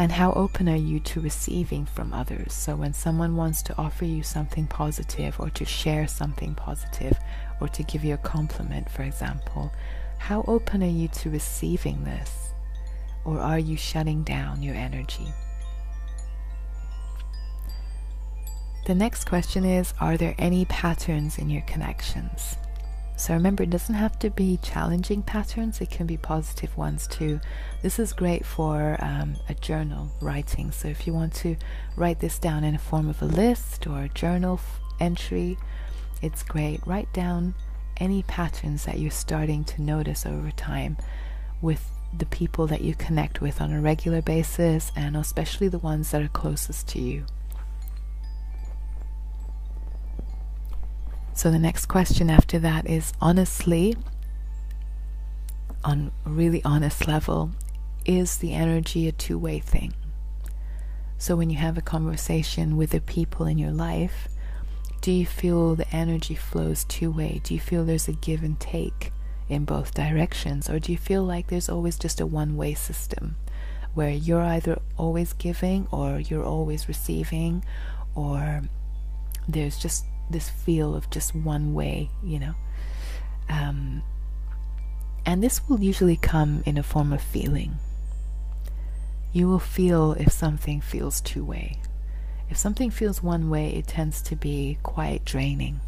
And 0.00 0.12
how 0.12 0.32
open 0.32 0.66
are 0.70 0.76
you 0.76 0.98
to 1.00 1.20
receiving 1.20 1.84
from 1.84 2.14
others? 2.14 2.54
So, 2.54 2.74
when 2.74 2.94
someone 2.94 3.36
wants 3.36 3.60
to 3.64 3.76
offer 3.76 4.06
you 4.06 4.22
something 4.22 4.66
positive, 4.66 5.38
or 5.38 5.50
to 5.50 5.66
share 5.66 6.08
something 6.08 6.54
positive, 6.54 7.18
or 7.60 7.68
to 7.68 7.82
give 7.82 8.02
you 8.02 8.14
a 8.14 8.16
compliment, 8.16 8.88
for 8.88 9.02
example, 9.02 9.70
how 10.16 10.42
open 10.48 10.82
are 10.82 10.86
you 10.86 11.08
to 11.08 11.28
receiving 11.28 12.02
this? 12.04 12.54
Or 13.26 13.40
are 13.40 13.58
you 13.58 13.76
shutting 13.76 14.22
down 14.22 14.62
your 14.62 14.74
energy? 14.74 15.34
The 18.86 18.94
next 18.94 19.26
question 19.26 19.66
is 19.66 19.92
Are 20.00 20.16
there 20.16 20.34
any 20.38 20.64
patterns 20.64 21.36
in 21.36 21.50
your 21.50 21.62
connections? 21.66 22.56
So 23.20 23.34
remember, 23.34 23.64
it 23.64 23.70
doesn't 23.70 23.96
have 23.96 24.18
to 24.20 24.30
be 24.30 24.58
challenging 24.62 25.22
patterns, 25.22 25.82
it 25.82 25.90
can 25.90 26.06
be 26.06 26.16
positive 26.16 26.74
ones 26.78 27.06
too. 27.06 27.38
This 27.82 27.98
is 27.98 28.14
great 28.14 28.46
for 28.46 28.96
um, 28.98 29.36
a 29.46 29.52
journal 29.52 30.10
writing. 30.22 30.70
So 30.70 30.88
if 30.88 31.06
you 31.06 31.12
want 31.12 31.34
to 31.34 31.56
write 31.96 32.20
this 32.20 32.38
down 32.38 32.64
in 32.64 32.74
a 32.74 32.78
form 32.78 33.10
of 33.10 33.20
a 33.20 33.26
list 33.26 33.86
or 33.86 34.04
a 34.04 34.08
journal 34.08 34.58
entry, 35.00 35.58
it's 36.22 36.42
great. 36.42 36.80
Write 36.86 37.12
down 37.12 37.54
any 37.98 38.22
patterns 38.22 38.86
that 38.86 38.98
you're 38.98 39.10
starting 39.10 39.64
to 39.64 39.82
notice 39.82 40.24
over 40.24 40.50
time 40.52 40.96
with 41.60 41.90
the 42.16 42.24
people 42.24 42.66
that 42.68 42.80
you 42.80 42.94
connect 42.94 43.42
with 43.42 43.60
on 43.60 43.70
a 43.70 43.82
regular 43.82 44.22
basis, 44.22 44.92
and 44.96 45.14
especially 45.14 45.68
the 45.68 45.78
ones 45.78 46.10
that 46.10 46.22
are 46.22 46.28
closest 46.28 46.88
to 46.88 46.98
you. 46.98 47.26
So 51.40 51.50
the 51.50 51.58
next 51.58 51.86
question 51.86 52.28
after 52.28 52.58
that 52.58 52.86
is 52.86 53.14
honestly, 53.18 53.96
on 55.82 56.12
a 56.26 56.28
really 56.28 56.62
honest 56.66 57.08
level, 57.08 57.52
is 58.04 58.36
the 58.36 58.52
energy 58.52 59.08
a 59.08 59.12
two 59.12 59.38
way 59.38 59.58
thing? 59.58 59.94
So 61.16 61.36
when 61.36 61.48
you 61.48 61.56
have 61.56 61.78
a 61.78 61.80
conversation 61.80 62.76
with 62.76 62.90
the 62.90 63.00
people 63.00 63.46
in 63.46 63.56
your 63.56 63.70
life, 63.70 64.28
do 65.00 65.10
you 65.10 65.24
feel 65.24 65.76
the 65.76 65.88
energy 65.96 66.34
flows 66.34 66.84
two 66.84 67.10
way? 67.10 67.40
Do 67.42 67.54
you 67.54 67.60
feel 67.60 67.86
there's 67.86 68.06
a 68.06 68.12
give 68.12 68.42
and 68.42 68.60
take 68.60 69.10
in 69.48 69.64
both 69.64 69.94
directions? 69.94 70.68
Or 70.68 70.78
do 70.78 70.92
you 70.92 70.98
feel 70.98 71.24
like 71.24 71.46
there's 71.46 71.70
always 71.70 71.98
just 71.98 72.20
a 72.20 72.26
one 72.26 72.54
way 72.54 72.74
system 72.74 73.36
where 73.94 74.10
you're 74.10 74.42
either 74.42 74.78
always 74.98 75.32
giving 75.32 75.88
or 75.90 76.20
you're 76.20 76.44
always 76.44 76.86
receiving 76.86 77.64
or 78.14 78.60
there's 79.48 79.78
just 79.78 80.04
this 80.30 80.48
feel 80.48 80.94
of 80.94 81.10
just 81.10 81.34
one 81.34 81.74
way, 81.74 82.10
you 82.22 82.38
know. 82.38 82.54
Um, 83.48 84.02
and 85.26 85.42
this 85.42 85.68
will 85.68 85.80
usually 85.80 86.16
come 86.16 86.62
in 86.64 86.78
a 86.78 86.82
form 86.82 87.12
of 87.12 87.20
feeling. 87.20 87.76
You 89.32 89.48
will 89.48 89.58
feel 89.58 90.12
if 90.12 90.32
something 90.32 90.80
feels 90.80 91.20
two 91.20 91.44
way. 91.44 91.78
If 92.48 92.56
something 92.56 92.90
feels 92.90 93.22
one 93.22 93.48
way, 93.48 93.70
it 93.74 93.86
tends 93.86 94.22
to 94.22 94.36
be 94.36 94.78
quite 94.82 95.24
draining. 95.24 95.80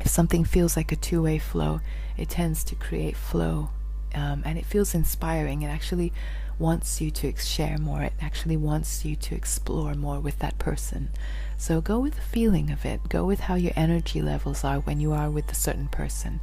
If 0.00 0.08
something 0.08 0.44
feels 0.44 0.76
like 0.76 0.92
a 0.92 0.96
two 0.96 1.22
way 1.22 1.38
flow, 1.38 1.80
it 2.16 2.30
tends 2.30 2.64
to 2.64 2.74
create 2.74 3.16
flow 3.16 3.70
um, 4.14 4.42
and 4.44 4.58
it 4.58 4.64
feels 4.64 4.94
inspiring. 4.94 5.62
It 5.62 5.68
actually 5.68 6.12
wants 6.58 7.00
you 7.00 7.10
to 7.10 7.36
share 7.36 7.76
more, 7.78 8.02
it 8.02 8.14
actually 8.20 8.56
wants 8.56 9.04
you 9.04 9.14
to 9.16 9.34
explore 9.34 9.94
more 9.94 10.20
with 10.20 10.38
that 10.38 10.58
person. 10.58 11.10
So 11.58 11.80
go 11.80 11.98
with 11.98 12.16
the 12.16 12.20
feeling 12.20 12.70
of 12.70 12.84
it. 12.84 13.08
Go 13.08 13.24
with 13.24 13.40
how 13.40 13.54
your 13.54 13.72
energy 13.76 14.20
levels 14.20 14.62
are 14.62 14.80
when 14.80 15.00
you 15.00 15.12
are 15.12 15.30
with 15.30 15.50
a 15.50 15.54
certain 15.54 15.88
person. 15.88 16.40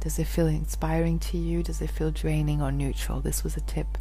Does 0.00 0.18
it 0.18 0.26
feel 0.26 0.46
inspiring 0.46 1.18
to 1.20 1.38
you? 1.38 1.62
Does 1.62 1.80
it 1.80 1.90
feel 1.90 2.10
draining 2.10 2.62
or 2.62 2.72
neutral? 2.72 3.20
This 3.20 3.44
was 3.44 3.56
a 3.56 3.60
tip 3.60 3.98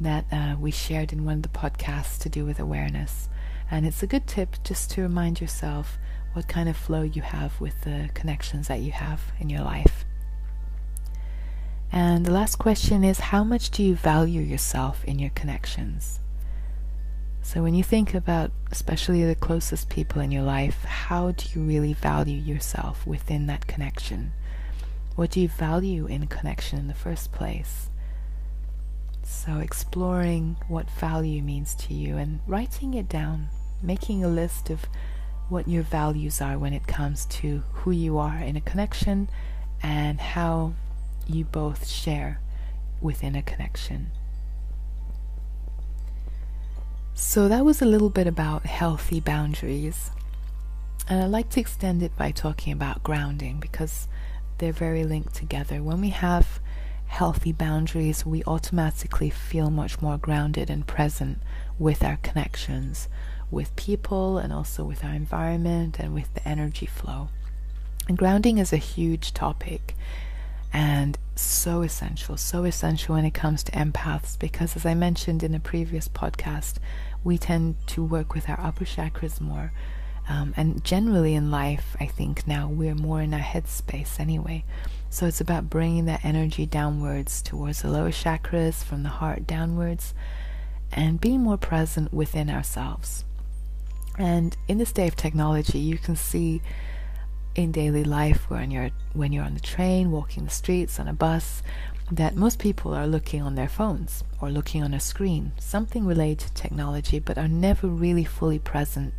that 0.00 0.24
uh, 0.32 0.56
we 0.58 0.70
shared 0.70 1.12
in 1.12 1.24
one 1.24 1.36
of 1.36 1.42
the 1.42 1.48
podcasts 1.48 2.18
to 2.20 2.28
do 2.28 2.44
with 2.44 2.58
awareness. 2.58 3.28
And 3.70 3.86
it's 3.86 4.02
a 4.02 4.06
good 4.06 4.26
tip 4.26 4.56
just 4.64 4.90
to 4.92 5.02
remind 5.02 5.40
yourself 5.40 5.98
what 6.32 6.48
kind 6.48 6.68
of 6.68 6.76
flow 6.76 7.02
you 7.02 7.22
have 7.22 7.60
with 7.60 7.82
the 7.82 8.10
connections 8.14 8.68
that 8.68 8.80
you 8.80 8.92
have 8.92 9.32
in 9.38 9.50
your 9.50 9.62
life. 9.62 10.04
And 11.92 12.24
the 12.24 12.32
last 12.32 12.56
question 12.56 13.04
is 13.04 13.20
how 13.20 13.44
much 13.44 13.70
do 13.70 13.82
you 13.82 13.96
value 13.96 14.40
yourself 14.40 15.04
in 15.04 15.18
your 15.18 15.30
connections? 15.30 16.20
So, 17.52 17.64
when 17.64 17.74
you 17.74 17.82
think 17.82 18.14
about 18.14 18.52
especially 18.70 19.24
the 19.24 19.34
closest 19.34 19.88
people 19.88 20.22
in 20.22 20.30
your 20.30 20.44
life, 20.44 20.84
how 20.84 21.32
do 21.32 21.46
you 21.52 21.66
really 21.66 21.94
value 21.94 22.38
yourself 22.38 23.04
within 23.04 23.48
that 23.48 23.66
connection? 23.66 24.30
What 25.16 25.32
do 25.32 25.40
you 25.40 25.48
value 25.48 26.06
in 26.06 26.28
connection 26.28 26.78
in 26.78 26.86
the 26.86 26.94
first 26.94 27.32
place? 27.32 27.90
So, 29.24 29.58
exploring 29.58 30.58
what 30.68 30.88
value 30.92 31.42
means 31.42 31.74
to 31.86 31.92
you 31.92 32.16
and 32.18 32.38
writing 32.46 32.94
it 32.94 33.08
down, 33.08 33.48
making 33.82 34.22
a 34.22 34.28
list 34.28 34.70
of 34.70 34.86
what 35.48 35.66
your 35.66 35.82
values 35.82 36.40
are 36.40 36.56
when 36.56 36.72
it 36.72 36.86
comes 36.86 37.26
to 37.40 37.64
who 37.72 37.90
you 37.90 38.16
are 38.16 38.38
in 38.38 38.54
a 38.54 38.60
connection 38.60 39.28
and 39.82 40.20
how 40.20 40.74
you 41.26 41.46
both 41.46 41.88
share 41.88 42.40
within 43.00 43.34
a 43.34 43.42
connection. 43.42 44.12
So 47.14 47.48
that 47.48 47.64
was 47.64 47.82
a 47.82 47.86
little 47.86 48.10
bit 48.10 48.26
about 48.26 48.66
healthy 48.66 49.20
boundaries. 49.20 50.10
And 51.08 51.22
I'd 51.22 51.30
like 51.30 51.50
to 51.50 51.60
extend 51.60 52.02
it 52.02 52.16
by 52.16 52.30
talking 52.30 52.72
about 52.72 53.02
grounding 53.02 53.60
because 53.60 54.08
they're 54.58 54.72
very 54.72 55.04
linked 55.04 55.34
together. 55.34 55.82
When 55.82 56.00
we 56.00 56.10
have 56.10 56.60
healthy 57.06 57.52
boundaries, 57.52 58.24
we 58.24 58.44
automatically 58.44 59.30
feel 59.30 59.70
much 59.70 60.00
more 60.00 60.16
grounded 60.16 60.70
and 60.70 60.86
present 60.86 61.38
with 61.78 62.04
our 62.04 62.16
connections, 62.18 63.08
with 63.50 63.74
people, 63.74 64.38
and 64.38 64.52
also 64.52 64.84
with 64.84 65.04
our 65.04 65.12
environment 65.12 65.98
and 65.98 66.14
with 66.14 66.32
the 66.34 66.48
energy 66.48 66.86
flow. 66.86 67.28
And 68.08 68.16
grounding 68.16 68.58
is 68.58 68.72
a 68.72 68.76
huge 68.76 69.34
topic 69.34 69.96
and 70.72 71.18
so 71.34 71.82
essential, 71.82 72.36
so 72.36 72.64
essential 72.64 73.14
when 73.14 73.24
it 73.24 73.34
comes 73.34 73.62
to 73.64 73.72
empaths 73.72 74.38
because, 74.38 74.76
as 74.76 74.86
I 74.86 74.94
mentioned 74.94 75.42
in 75.42 75.54
a 75.54 75.60
previous 75.60 76.08
podcast, 76.08 76.76
we 77.24 77.38
tend 77.38 77.76
to 77.88 78.04
work 78.04 78.34
with 78.34 78.48
our 78.48 78.60
upper 78.60 78.84
chakras 78.84 79.40
more. 79.40 79.72
Um, 80.28 80.54
and 80.56 80.84
generally 80.84 81.34
in 81.34 81.50
life, 81.50 81.96
I 81.98 82.06
think 82.06 82.46
now 82.46 82.68
we're 82.68 82.94
more 82.94 83.20
in 83.20 83.34
our 83.34 83.40
headspace 83.40 84.20
anyway. 84.20 84.64
So 85.08 85.26
it's 85.26 85.40
about 85.40 85.68
bringing 85.68 86.04
that 86.04 86.24
energy 86.24 86.66
downwards 86.66 87.42
towards 87.42 87.82
the 87.82 87.90
lower 87.90 88.10
chakras, 88.10 88.84
from 88.84 89.02
the 89.02 89.08
heart 89.08 89.46
downwards, 89.46 90.14
and 90.92 91.20
being 91.20 91.40
more 91.40 91.56
present 91.56 92.14
within 92.14 92.48
ourselves. 92.48 93.24
And 94.18 94.56
in 94.68 94.78
this 94.78 94.92
day 94.92 95.08
of 95.08 95.16
technology, 95.16 95.78
you 95.78 95.98
can 95.98 96.14
see 96.14 96.62
in 97.54 97.72
daily 97.72 98.04
life 98.04 98.48
when 98.48 98.70
you're 98.70 98.90
when 99.12 99.32
you're 99.32 99.44
on 99.44 99.54
the 99.54 99.60
train, 99.60 100.10
walking 100.10 100.44
the 100.44 100.50
streets, 100.50 101.00
on 101.00 101.08
a 101.08 101.12
bus, 101.12 101.62
that 102.10 102.36
most 102.36 102.58
people 102.58 102.92
are 102.94 103.06
looking 103.06 103.42
on 103.42 103.54
their 103.54 103.68
phones 103.68 104.24
or 104.40 104.50
looking 104.50 104.82
on 104.82 104.94
a 104.94 105.00
screen, 105.00 105.52
something 105.58 106.06
related 106.06 106.48
to 106.48 106.54
technology, 106.54 107.18
but 107.18 107.38
are 107.38 107.48
never 107.48 107.86
really 107.86 108.24
fully 108.24 108.58
present. 108.58 109.14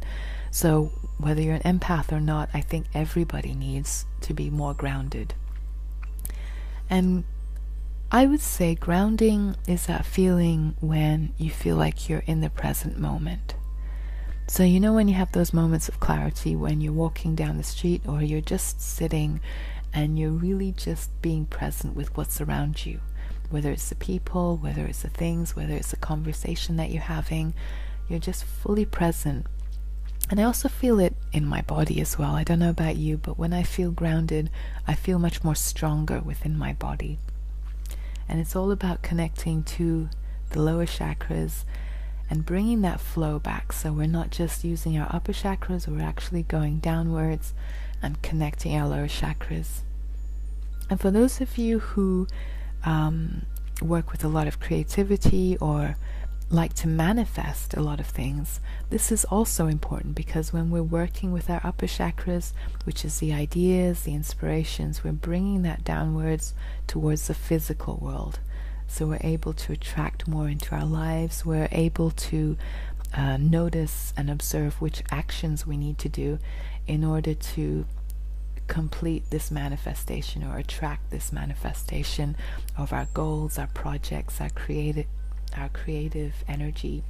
So, 0.51 0.91
whether 1.17 1.41
you're 1.41 1.55
an 1.55 1.79
empath 1.79 2.11
or 2.11 2.19
not, 2.19 2.49
I 2.53 2.61
think 2.61 2.87
everybody 2.93 3.53
needs 3.53 4.05
to 4.21 4.33
be 4.33 4.49
more 4.49 4.73
grounded. 4.73 5.33
And 6.89 7.23
I 8.11 8.25
would 8.25 8.41
say 8.41 8.75
grounding 8.75 9.55
is 9.67 9.85
that 9.85 10.05
feeling 10.05 10.75
when 10.81 11.33
you 11.37 11.49
feel 11.49 11.77
like 11.77 12.09
you're 12.09 12.23
in 12.25 12.41
the 12.41 12.49
present 12.49 12.99
moment. 12.99 13.55
So, 14.51 14.63
you 14.63 14.81
know, 14.81 14.91
when 14.91 15.07
you 15.07 15.13
have 15.13 15.31
those 15.31 15.53
moments 15.53 15.87
of 15.87 16.01
clarity 16.01 16.57
when 16.57 16.81
you're 16.81 16.91
walking 16.91 17.35
down 17.35 17.55
the 17.55 17.63
street 17.63 18.01
or 18.05 18.21
you're 18.21 18.41
just 18.41 18.81
sitting 18.81 19.39
and 19.93 20.19
you're 20.19 20.29
really 20.29 20.73
just 20.73 21.09
being 21.21 21.45
present 21.45 21.95
with 21.95 22.17
what's 22.17 22.41
around 22.41 22.85
you, 22.85 22.99
whether 23.49 23.71
it's 23.71 23.87
the 23.87 23.95
people, 23.95 24.57
whether 24.57 24.85
it's 24.85 25.03
the 25.03 25.09
things, 25.09 25.55
whether 25.55 25.73
it's 25.73 25.91
the 25.91 25.95
conversation 25.95 26.75
that 26.75 26.91
you're 26.91 27.01
having, 27.01 27.53
you're 28.09 28.19
just 28.19 28.43
fully 28.43 28.83
present. 28.83 29.45
And 30.29 30.37
I 30.37 30.43
also 30.43 30.67
feel 30.67 30.99
it 30.99 31.15
in 31.31 31.45
my 31.45 31.61
body 31.61 32.01
as 32.01 32.19
well. 32.19 32.35
I 32.35 32.43
don't 32.43 32.59
know 32.59 32.71
about 32.71 32.97
you, 32.97 33.15
but 33.15 33.39
when 33.39 33.53
I 33.53 33.63
feel 33.63 33.91
grounded, 33.91 34.49
I 34.85 34.95
feel 34.95 35.17
much 35.17 35.45
more 35.45 35.55
stronger 35.55 36.19
within 36.19 36.57
my 36.57 36.73
body. 36.73 37.19
And 38.27 38.41
it's 38.41 38.57
all 38.57 38.73
about 38.73 39.01
connecting 39.01 39.63
to 39.63 40.09
the 40.49 40.61
lower 40.61 40.85
chakras 40.85 41.63
and 42.31 42.45
bringing 42.45 42.79
that 42.79 43.01
flow 43.01 43.37
back. 43.37 43.73
So 43.73 43.91
we're 43.91 44.07
not 44.07 44.31
just 44.31 44.63
using 44.63 44.97
our 44.97 45.13
upper 45.13 45.33
chakras, 45.33 45.85
we're 45.85 46.01
actually 46.01 46.43
going 46.43 46.79
downwards 46.79 47.53
and 48.01 48.21
connecting 48.21 48.73
our 48.73 48.87
lower 48.87 49.09
chakras. 49.09 49.81
And 50.89 50.99
for 50.99 51.11
those 51.11 51.41
of 51.41 51.57
you 51.57 51.79
who 51.79 52.27
um, 52.85 53.41
work 53.81 54.13
with 54.13 54.23
a 54.23 54.29
lot 54.29 54.47
of 54.47 54.61
creativity 54.61 55.57
or 55.57 55.97
like 56.49 56.73
to 56.75 56.87
manifest 56.87 57.73
a 57.73 57.81
lot 57.81 57.99
of 57.99 58.07
things, 58.07 58.61
this 58.89 59.11
is 59.11 59.25
also 59.25 59.67
important 59.67 60.15
because 60.15 60.53
when 60.53 60.69
we're 60.71 60.81
working 60.81 61.33
with 61.33 61.49
our 61.49 61.59
upper 61.65 61.85
chakras, 61.85 62.53
which 62.85 63.03
is 63.03 63.19
the 63.19 63.33
ideas, 63.33 64.03
the 64.03 64.13
inspirations, 64.13 65.03
we're 65.03 65.11
bringing 65.11 65.63
that 65.63 65.83
downwards 65.83 66.53
towards 66.87 67.27
the 67.27 67.33
physical 67.33 67.97
world. 67.97 68.39
So 68.91 69.07
we're 69.07 69.19
able 69.21 69.53
to 69.53 69.71
attract 69.71 70.27
more 70.27 70.49
into 70.49 70.75
our 70.75 70.85
lives, 70.85 71.45
we're 71.45 71.69
able 71.71 72.11
to 72.11 72.57
uh, 73.15 73.37
notice 73.37 74.13
and 74.17 74.29
observe 74.29 74.81
which 74.81 75.01
actions 75.09 75.65
we 75.65 75.77
need 75.77 75.97
to 75.99 76.09
do 76.09 76.39
in 76.87 77.05
order 77.05 77.33
to 77.33 77.85
complete 78.67 79.29
this 79.29 79.49
manifestation 79.49 80.43
or 80.43 80.57
attract 80.57 81.09
this 81.09 81.31
manifestation 81.31 82.35
of 82.77 82.91
our 82.91 83.07
goals, 83.13 83.57
our 83.57 83.67
projects, 83.67 84.41
our 84.41 84.49
creative, 84.49 85.07
our 85.55 85.69
creative 85.69 86.33
energy. 86.49 87.01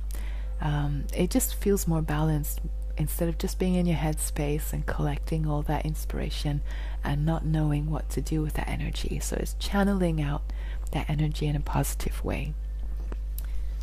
Um, 0.61 1.05
it 1.15 1.31
just 1.31 1.55
feels 1.55 1.87
more 1.87 2.03
balanced 2.03 2.61
instead 2.95 3.27
of 3.27 3.39
just 3.39 3.57
being 3.57 3.73
in 3.73 3.87
your 3.87 3.97
headspace 3.97 4.71
and 4.71 4.85
collecting 4.85 5.47
all 5.47 5.63
that 5.63 5.83
inspiration 5.83 6.61
and 7.03 7.25
not 7.25 7.43
knowing 7.43 7.89
what 7.89 8.07
to 8.11 8.21
do 8.21 8.43
with 8.43 8.53
that 8.53 8.67
energy. 8.67 9.19
So 9.19 9.37
it's 9.39 9.55
channeling 9.55 10.21
out 10.21 10.43
that 10.91 11.10
energy 11.10 11.47
in 11.47 11.56
a 11.56 11.62
positive 11.62 12.23
way. 12.23 12.54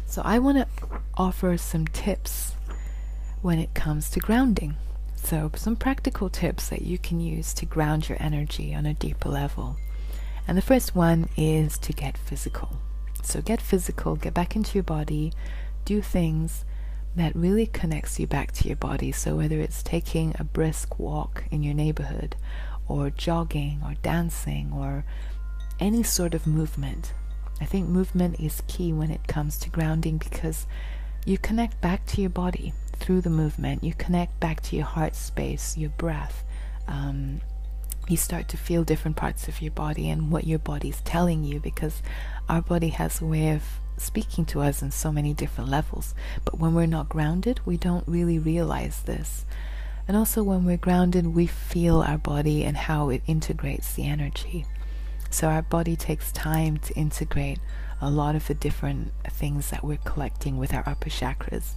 So 0.06 0.22
I 0.24 0.38
want 0.38 0.58
to 0.58 0.66
offer 1.16 1.56
some 1.58 1.86
tips 1.86 2.54
when 3.42 3.58
it 3.58 3.74
comes 3.74 4.10
to 4.10 4.20
grounding. 4.20 4.76
So, 5.16 5.50
some 5.56 5.76
practical 5.76 6.30
tips 6.30 6.68
that 6.68 6.82
you 6.82 6.96
can 6.96 7.20
use 7.20 7.52
to 7.54 7.66
ground 7.66 8.08
your 8.08 8.18
energy 8.20 8.74
on 8.74 8.86
a 8.86 8.94
deeper 8.94 9.28
level. 9.28 9.76
And 10.46 10.56
the 10.56 10.62
first 10.62 10.94
one 10.94 11.28
is 11.36 11.76
to 11.78 11.92
get 11.92 12.16
physical. 12.16 12.78
So, 13.22 13.42
get 13.42 13.60
physical, 13.60 14.16
get 14.16 14.32
back 14.32 14.56
into 14.56 14.74
your 14.74 14.84
body, 14.84 15.32
do 15.84 16.00
things 16.00 16.64
that 17.16 17.34
really 17.34 17.66
connects 17.66 18.18
you 18.18 18.26
back 18.26 18.52
to 18.52 18.68
your 18.68 18.76
body. 18.76 19.12
So, 19.12 19.36
whether 19.36 19.60
it's 19.60 19.82
taking 19.82 20.34
a 20.38 20.44
brisk 20.44 20.98
walk 20.98 21.44
in 21.50 21.62
your 21.62 21.74
neighborhood, 21.74 22.36
or 22.86 23.10
jogging, 23.10 23.82
or 23.84 23.94
dancing, 24.02 24.72
or 24.72 25.04
any 25.80 26.02
sort 26.02 26.34
of 26.34 26.46
movement. 26.46 27.12
I 27.60 27.64
think 27.64 27.88
movement 27.88 28.40
is 28.40 28.62
key 28.68 28.92
when 28.92 29.10
it 29.10 29.26
comes 29.26 29.58
to 29.58 29.70
grounding 29.70 30.18
because 30.18 30.66
you 31.24 31.38
connect 31.38 31.80
back 31.80 32.06
to 32.06 32.20
your 32.20 32.30
body 32.30 32.72
through 32.96 33.20
the 33.20 33.30
movement. 33.30 33.84
You 33.84 33.94
connect 33.94 34.38
back 34.40 34.60
to 34.62 34.76
your 34.76 34.86
heart 34.86 35.16
space, 35.16 35.76
your 35.76 35.90
breath. 35.90 36.44
Um, 36.86 37.40
you 38.08 38.16
start 38.16 38.48
to 38.48 38.56
feel 38.56 38.84
different 38.84 39.16
parts 39.16 39.48
of 39.48 39.60
your 39.60 39.72
body 39.72 40.08
and 40.08 40.30
what 40.30 40.46
your 40.46 40.58
body's 40.58 41.00
telling 41.02 41.44
you 41.44 41.60
because 41.60 42.02
our 42.48 42.62
body 42.62 42.88
has 42.88 43.20
a 43.20 43.26
way 43.26 43.50
of 43.50 43.62
speaking 43.98 44.46
to 44.46 44.60
us 44.60 44.80
in 44.80 44.90
so 44.90 45.12
many 45.12 45.34
different 45.34 45.68
levels. 45.68 46.14
But 46.44 46.58
when 46.58 46.74
we're 46.74 46.86
not 46.86 47.08
grounded, 47.08 47.60
we 47.66 47.76
don't 47.76 48.06
really 48.08 48.38
realize 48.38 49.02
this. 49.02 49.44
And 50.06 50.16
also, 50.16 50.42
when 50.42 50.64
we're 50.64 50.78
grounded, 50.78 51.26
we 51.26 51.46
feel 51.46 52.00
our 52.00 52.16
body 52.16 52.64
and 52.64 52.76
how 52.78 53.10
it 53.10 53.22
integrates 53.26 53.92
the 53.92 54.06
energy. 54.06 54.64
So, 55.30 55.48
our 55.48 55.62
body 55.62 55.96
takes 55.96 56.32
time 56.32 56.78
to 56.78 56.94
integrate 56.94 57.58
a 58.00 58.10
lot 58.10 58.34
of 58.34 58.46
the 58.46 58.54
different 58.54 59.12
things 59.28 59.70
that 59.70 59.84
we're 59.84 59.98
collecting 59.98 60.56
with 60.56 60.72
our 60.72 60.88
upper 60.88 61.10
chakras. 61.10 61.72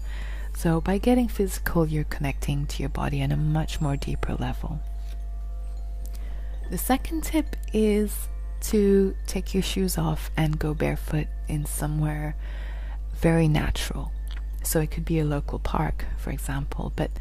So, 0.56 0.80
by 0.82 0.98
getting 0.98 1.28
physical, 1.28 1.86
you're 1.86 2.04
connecting 2.06 2.66
to 2.68 2.84
your 2.84 2.90
body 2.90 3.22
on 3.22 3.32
a 3.32 3.38
much 3.38 3.82
more 3.82 3.98
deeper 3.98 4.36
level. 4.36 4.80
The 6.70 6.78
second 6.78 7.24
tip 7.24 7.56
is 7.74 8.28
to 8.62 9.16
take 9.28 9.54
your 9.54 9.64
shoes 9.64 9.98
off 9.98 10.30
and 10.38 10.60
go 10.60 10.74
barefoot 10.74 11.28
in 11.48 11.66
somewhere 11.66 12.36
very 13.16 13.48
natural. 13.48 14.12
So, 14.64 14.80
it 14.80 14.92
could 14.92 15.06
be 15.06 15.20
a 15.20 15.26
local 15.26 15.60
park, 15.60 16.06
for 16.18 16.30
example, 16.30 16.94
but 16.96 17.12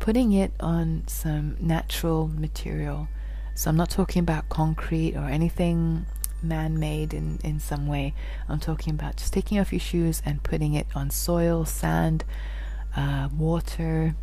putting 0.00 0.32
it 0.32 0.52
on 0.60 1.04
some 1.06 1.56
natural 1.60 2.28
material. 2.28 3.08
So, 3.58 3.70
I'm 3.70 3.76
not 3.76 3.90
talking 3.90 4.20
about 4.20 4.48
concrete 4.48 5.16
or 5.16 5.24
anything 5.24 6.06
man 6.44 6.78
made 6.78 7.12
in, 7.12 7.40
in 7.42 7.58
some 7.58 7.88
way. 7.88 8.14
I'm 8.48 8.60
talking 8.60 8.94
about 8.94 9.16
just 9.16 9.32
taking 9.32 9.58
off 9.58 9.72
your 9.72 9.80
shoes 9.80 10.22
and 10.24 10.40
putting 10.44 10.74
it 10.74 10.86
on 10.94 11.10
soil, 11.10 11.64
sand, 11.64 12.22
uh, 12.96 13.28
water, 13.36 14.14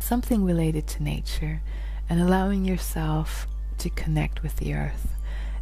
something 0.00 0.44
related 0.44 0.88
to 0.88 1.04
nature, 1.04 1.62
and 2.08 2.20
allowing 2.20 2.64
yourself 2.64 3.46
to 3.78 3.88
connect 3.90 4.42
with 4.42 4.56
the 4.56 4.74
earth 4.74 5.06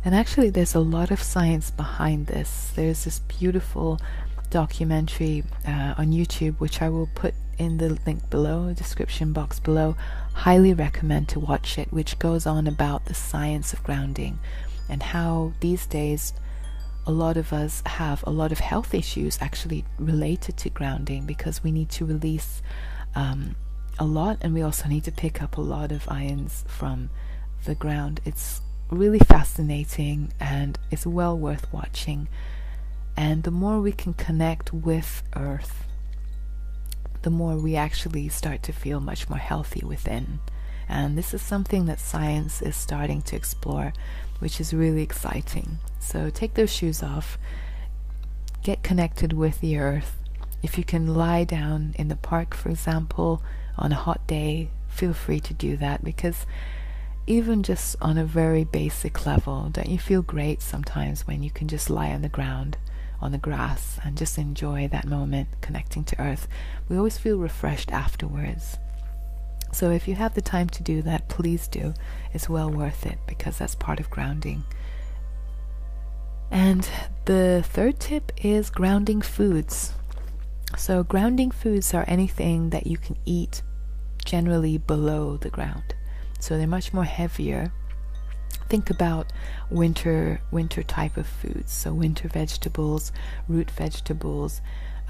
And 0.03 0.15
actually, 0.15 0.49
there's 0.49 0.75
a 0.75 0.81
lot 0.81 1.11
of 1.11 1.23
science 1.23 1.71
behind 1.71 2.29
this. 2.29 2.73
There's 2.75 3.05
this 3.05 3.19
beautiful 3.19 4.01
documentary 4.49 5.45
uh, 5.67 5.97
on 5.99 6.13
YouTube, 6.13 6.59
which 6.61 6.81
I 6.81 6.89
will 6.89 7.11
put 7.15 7.35
in 7.59 7.79
the 7.79 7.99
link 8.07 8.31
below, 8.31 8.73
description 8.73 9.33
box 9.33 9.59
below. 9.61 9.97
Highly 10.35 10.75
recommend 10.75 11.29
to 11.31 11.41
watch 11.41 11.79
it, 11.79 11.93
which 11.93 12.19
goes 12.19 12.47
on 12.47 12.67
about 12.67 13.07
the 13.07 13.15
science 13.15 13.73
of 13.73 13.83
grounding 13.83 14.39
and 14.89 15.03
how 15.03 15.53
these 15.61 15.87
days 15.87 16.33
a 17.07 17.13
lot 17.13 17.37
of 17.37 17.53
us 17.53 17.83
have 17.87 18.23
a 18.27 18.31
lot 18.31 18.53
of 18.53 18.59
health 18.59 18.95
issues 18.95 19.39
actually 19.41 19.85
related 19.99 20.57
to 20.59 20.71
grounding 20.71 21.25
because 21.25 21.63
we 21.63 21.73
need 21.73 21.89
to 21.89 22.05
release 22.05 22.63
um, 23.15 23.57
a 23.99 24.05
lot 24.05 24.39
and 24.43 24.55
we 24.55 24.63
also 24.63 24.89
need 24.89 25.05
to 25.05 25.13
pick 25.13 25.43
up 25.43 25.57
a 25.57 25.61
lot 25.61 25.91
of 25.91 26.09
ions 26.09 26.65
from 26.69 27.11
the 27.65 27.75
ground. 27.75 28.21
It's 28.25 28.61
really 28.91 29.19
fascinating 29.19 30.33
and 30.39 30.79
it's 30.91 31.07
well 31.07 31.37
worth 31.37 31.73
watching. 31.73 32.29
And 33.17 33.43
the 33.43 33.51
more 33.51 33.81
we 33.81 33.93
can 33.93 34.15
connect 34.15 34.73
with 34.73 35.23
Earth, 35.35 35.88
the 37.23 37.31
more 37.31 37.57
we 37.57 37.77
actually 37.77 38.29
start 38.29 38.63
to 38.65 38.73
feel 38.73 39.01
much 39.01 39.29
more 39.29 39.39
healthy 39.39 39.85
within. 39.85 40.41
And 40.89 41.19
this 41.19 41.35
is 41.35 41.43
something 41.43 41.87
that 41.87 42.01
science 42.01 42.63
is 42.63 42.75
starting 42.75 43.23
to 43.23 43.37
explore, 43.37 43.93
which 44.39 44.61
is 44.61 44.73
really 44.73 45.03
exciting. 45.03 45.79
So 45.99 46.31
take 46.31 46.55
those 46.55 46.73
shoes 46.73 47.03
off, 47.03 47.39
get 48.63 48.83
connected 48.83 49.33
with 49.33 49.61
the 49.61 49.79
earth. 49.79 50.17
If 50.63 50.79
you 50.79 50.85
can 50.85 51.15
lie 51.15 51.45
down 51.45 51.95
in 51.99 52.09
the 52.09 52.17
park, 52.17 52.55
for 52.55 52.71
example, 52.71 53.43
on 53.77 53.93
a 53.93 53.97
hot 53.97 54.27
day, 54.27 54.71
feel 54.89 55.13
free 55.13 55.41
to 55.41 55.55
do 55.55 55.77
that 55.77 56.03
because 56.03 56.47
even 57.27 57.63
just 57.63 57.95
on 58.01 58.17
a 58.17 58.25
very 58.25 58.65
basic 58.65 59.27
level, 59.27 59.69
don't 59.71 59.91
you 59.91 59.99
feel 59.99 60.23
great 60.23 60.63
sometimes 60.63 61.27
when 61.27 61.43
you 61.43 61.51
can 61.51 61.69
just 61.69 61.91
lie 61.91 62.11
on 62.11 62.23
the 62.23 62.29
ground 62.29 62.79
on 63.21 63.33
the 63.33 63.39
grass 63.39 63.99
and 64.05 64.17
just 64.17 64.39
enjoy 64.39 64.89
that 64.89 65.07
moment 65.07 65.49
connecting 65.61 66.05
to 66.05 66.21
earth. 66.21 66.49
We 66.89 66.97
always 66.97 67.19
feel 67.19 67.39
refreshed 67.39 67.93
afterwards. 67.93 68.79
So 69.73 69.91
if 69.91 70.09
you 70.09 70.15
have 70.15 70.35
the 70.35 70.43
time 70.43 70.69
to 70.71 70.83
do 70.83 71.03
that, 71.03 71.29
please 71.29 71.69
do. 71.69 71.95
It's 72.33 72.49
well 72.49 72.71
worth 72.71 73.07
it 73.07 73.19
because 73.27 73.59
that's 73.59 73.75
part 73.75 74.01
of 74.01 74.11
grounding. 74.11 74.65
And 76.51 76.89
the 77.27 77.63
third 77.67 78.01
tip 78.01 78.33
is 78.43 78.71
grounding 78.71 79.21
foods. 79.21 79.93
So, 80.77 81.03
grounding 81.03 81.51
foods 81.51 81.95
are 81.95 82.05
anything 82.07 82.71
that 82.71 82.87
you 82.87 82.99
can 82.99 83.17
eat 83.25 83.63
generally 84.25 84.79
below 84.79 85.37
the 85.37 85.51
ground. 85.51 85.95
So, 86.41 86.57
they're 86.57 86.67
much 86.67 86.93
more 86.93 87.05
heavier 87.05 87.73
think 88.69 88.91
about 88.91 89.33
winter 89.71 90.41
winter 90.51 90.83
type 90.83 91.17
of 91.17 91.27
foods. 91.27 91.73
So 91.73 91.93
winter 91.93 92.29
vegetables 92.29 93.13
root 93.49 93.71
vegetables 93.71 94.61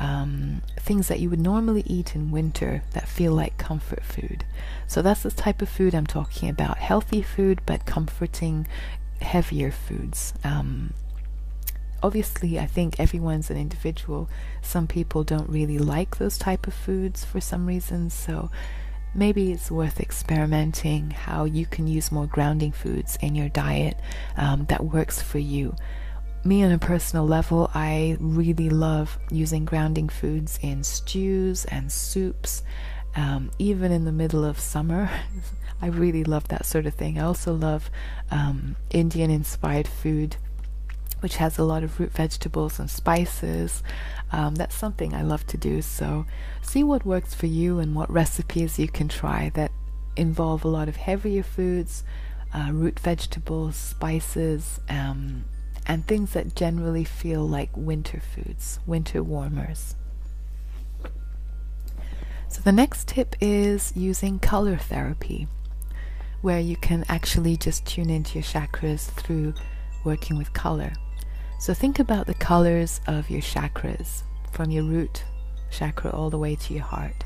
um, 0.00 0.62
things 0.76 1.08
that 1.08 1.18
you 1.18 1.28
would 1.28 1.40
normally 1.40 1.82
eat 1.86 2.14
in 2.14 2.30
winter 2.30 2.82
that 2.92 3.08
feel 3.08 3.32
like 3.32 3.58
comfort 3.58 4.04
food. 4.04 4.44
So 4.86 5.02
that's 5.02 5.22
the 5.24 5.30
type 5.30 5.60
of 5.60 5.68
food 5.68 5.94
i'm 5.94 6.06
talking 6.06 6.48
about. 6.48 6.78
Healthy 6.78 7.22
food 7.22 7.60
but 7.66 7.84
comforting 7.84 8.66
heavier 9.20 9.72
foods. 9.72 10.34
Um, 10.44 10.94
obviously 12.00 12.60
i 12.60 12.66
think 12.66 12.98
everyone's 13.00 13.50
an 13.50 13.56
individual. 13.56 14.28
Some 14.62 14.86
people 14.86 15.24
don't 15.24 15.48
really 15.48 15.78
like 15.78 16.18
those 16.18 16.38
type 16.38 16.66
of 16.66 16.74
foods 16.74 17.24
for 17.24 17.40
some 17.40 17.66
reason 17.66 18.10
so 18.10 18.50
maybe 19.14 19.52
it's 19.52 19.70
worth 19.70 20.00
experimenting 20.00 21.10
how 21.10 21.44
you 21.44 21.66
can 21.66 21.86
use 21.86 22.12
more 22.12 22.26
grounding 22.26 22.72
foods 22.72 23.18
in 23.20 23.34
your 23.34 23.48
diet 23.48 23.98
um, 24.36 24.66
that 24.66 24.84
works 24.84 25.20
for 25.20 25.38
you. 25.38 25.74
Me, 26.44 26.62
on 26.62 26.70
a 26.70 26.78
personal 26.78 27.26
level, 27.26 27.70
I 27.74 28.16
really 28.20 28.70
love 28.70 29.18
using 29.30 29.64
grounding 29.64 30.08
foods 30.08 30.58
in 30.62 30.84
stews 30.84 31.64
and 31.66 31.90
soups, 31.90 32.62
um, 33.16 33.50
even 33.58 33.90
in 33.90 34.04
the 34.04 34.12
middle 34.12 34.44
of 34.44 34.58
summer. 34.58 35.10
I 35.82 35.86
really 35.86 36.24
love 36.24 36.48
that 36.48 36.66
sort 36.66 36.86
of 36.86 36.94
thing. 36.94 37.18
I 37.18 37.24
also 37.24 37.54
love 37.54 37.90
um, 38.30 38.76
Indian 38.90 39.30
inspired 39.30 39.88
food 39.88 40.36
which 41.20 41.36
has 41.36 41.58
a 41.58 41.64
lot 41.64 41.82
of 41.82 41.98
root 41.98 42.12
vegetables 42.12 42.78
and 42.78 42.90
spices. 42.90 43.82
Um, 44.30 44.54
that's 44.54 44.74
something 44.74 45.14
I 45.14 45.22
love 45.22 45.46
to 45.48 45.56
do. 45.56 45.82
So, 45.82 46.26
see 46.62 46.84
what 46.84 47.04
works 47.04 47.34
for 47.34 47.46
you 47.46 47.78
and 47.78 47.94
what 47.94 48.10
recipes 48.10 48.78
you 48.78 48.88
can 48.88 49.08
try 49.08 49.50
that 49.54 49.72
involve 50.16 50.64
a 50.64 50.68
lot 50.68 50.88
of 50.88 50.96
heavier 50.96 51.42
foods, 51.42 52.04
uh, 52.52 52.70
root 52.72 52.98
vegetables, 52.98 53.76
spices, 53.76 54.80
um, 54.88 55.44
and 55.86 56.06
things 56.06 56.32
that 56.32 56.54
generally 56.54 57.04
feel 57.04 57.46
like 57.46 57.70
winter 57.74 58.20
foods, 58.20 58.78
winter 58.86 59.22
warmers. 59.22 59.94
So, 62.48 62.60
the 62.62 62.72
next 62.72 63.08
tip 63.08 63.36
is 63.40 63.92
using 63.94 64.38
color 64.38 64.76
therapy, 64.76 65.48
where 66.40 66.60
you 66.60 66.76
can 66.76 67.04
actually 67.08 67.56
just 67.56 67.86
tune 67.86 68.10
into 68.10 68.34
your 68.34 68.44
chakras 68.44 69.10
through 69.10 69.54
working 70.04 70.38
with 70.38 70.52
color. 70.52 70.92
So 71.58 71.74
think 71.74 71.98
about 71.98 72.26
the 72.26 72.34
colors 72.34 73.00
of 73.06 73.28
your 73.28 73.42
chakras 73.42 74.22
from 74.52 74.70
your 74.70 74.84
root 74.84 75.24
chakra 75.70 76.10
all 76.10 76.30
the 76.30 76.38
way 76.38 76.54
to 76.56 76.72
your 76.72 76.84
heart. 76.84 77.24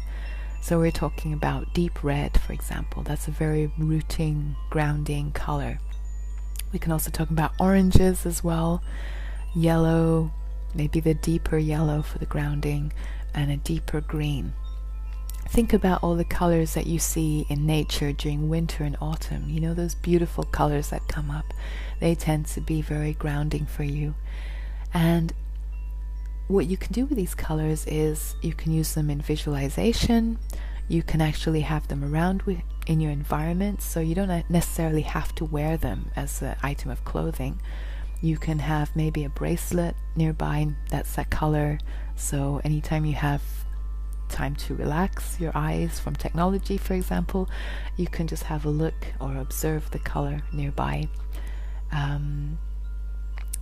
So 0.62 0.78
we're 0.78 0.90
talking 0.90 1.32
about 1.32 1.74
deep 1.74 2.02
red, 2.02 2.40
for 2.40 2.52
example. 2.52 3.02
That's 3.02 3.28
a 3.28 3.32
very 3.32 3.70
rooting, 3.78 4.56
grounding 4.70 5.32
color. 5.32 5.78
We 6.72 6.78
can 6.78 6.92
also 6.92 7.10
talk 7.10 7.30
about 7.30 7.52
oranges 7.60 8.24
as 8.24 8.42
well, 8.42 8.82
yellow, 9.54 10.32
maybe 10.74 11.00
the 11.00 11.14
deeper 11.14 11.58
yellow 11.58 12.00
for 12.00 12.18
the 12.18 12.26
grounding, 12.26 12.92
and 13.34 13.50
a 13.50 13.56
deeper 13.58 14.00
green. 14.00 14.54
Think 15.52 15.74
about 15.74 16.02
all 16.02 16.14
the 16.14 16.24
colors 16.24 16.72
that 16.72 16.86
you 16.86 16.98
see 16.98 17.44
in 17.50 17.66
nature 17.66 18.10
during 18.10 18.48
winter 18.48 18.84
and 18.84 18.96
autumn. 19.02 19.50
You 19.50 19.60
know, 19.60 19.74
those 19.74 19.94
beautiful 19.94 20.44
colors 20.44 20.88
that 20.88 21.08
come 21.08 21.30
up. 21.30 21.44
They 22.00 22.14
tend 22.14 22.46
to 22.46 22.62
be 22.62 22.80
very 22.80 23.12
grounding 23.12 23.66
for 23.66 23.84
you. 23.84 24.14
And 24.94 25.34
what 26.48 26.68
you 26.68 26.78
can 26.78 26.94
do 26.94 27.04
with 27.04 27.18
these 27.18 27.34
colors 27.34 27.84
is 27.86 28.34
you 28.40 28.54
can 28.54 28.72
use 28.72 28.94
them 28.94 29.10
in 29.10 29.20
visualization. 29.20 30.38
You 30.88 31.02
can 31.02 31.20
actually 31.20 31.60
have 31.60 31.86
them 31.86 32.02
around 32.02 32.44
with, 32.44 32.62
in 32.86 33.02
your 33.02 33.12
environment, 33.12 33.82
so 33.82 34.00
you 34.00 34.14
don't 34.14 34.48
necessarily 34.48 35.02
have 35.02 35.34
to 35.34 35.44
wear 35.44 35.76
them 35.76 36.12
as 36.16 36.40
an 36.40 36.56
item 36.62 36.90
of 36.90 37.04
clothing. 37.04 37.60
You 38.22 38.38
can 38.38 38.60
have 38.60 38.96
maybe 38.96 39.22
a 39.22 39.28
bracelet 39.28 39.96
nearby 40.16 40.68
that's 40.88 41.14
that 41.16 41.28
color, 41.28 41.78
so 42.16 42.62
anytime 42.64 43.04
you 43.04 43.16
have 43.16 43.42
time 44.32 44.56
to 44.56 44.74
relax 44.74 45.38
your 45.38 45.52
eyes 45.54 46.00
from 46.00 46.16
technology, 46.16 46.76
for 46.76 46.94
example, 46.94 47.48
you 47.96 48.06
can 48.06 48.26
just 48.26 48.42
have 48.44 48.64
a 48.64 48.70
look 48.70 49.06
or 49.20 49.36
observe 49.36 49.90
the 49.90 49.98
color 49.98 50.42
nearby. 50.52 51.08
Um, 51.92 52.58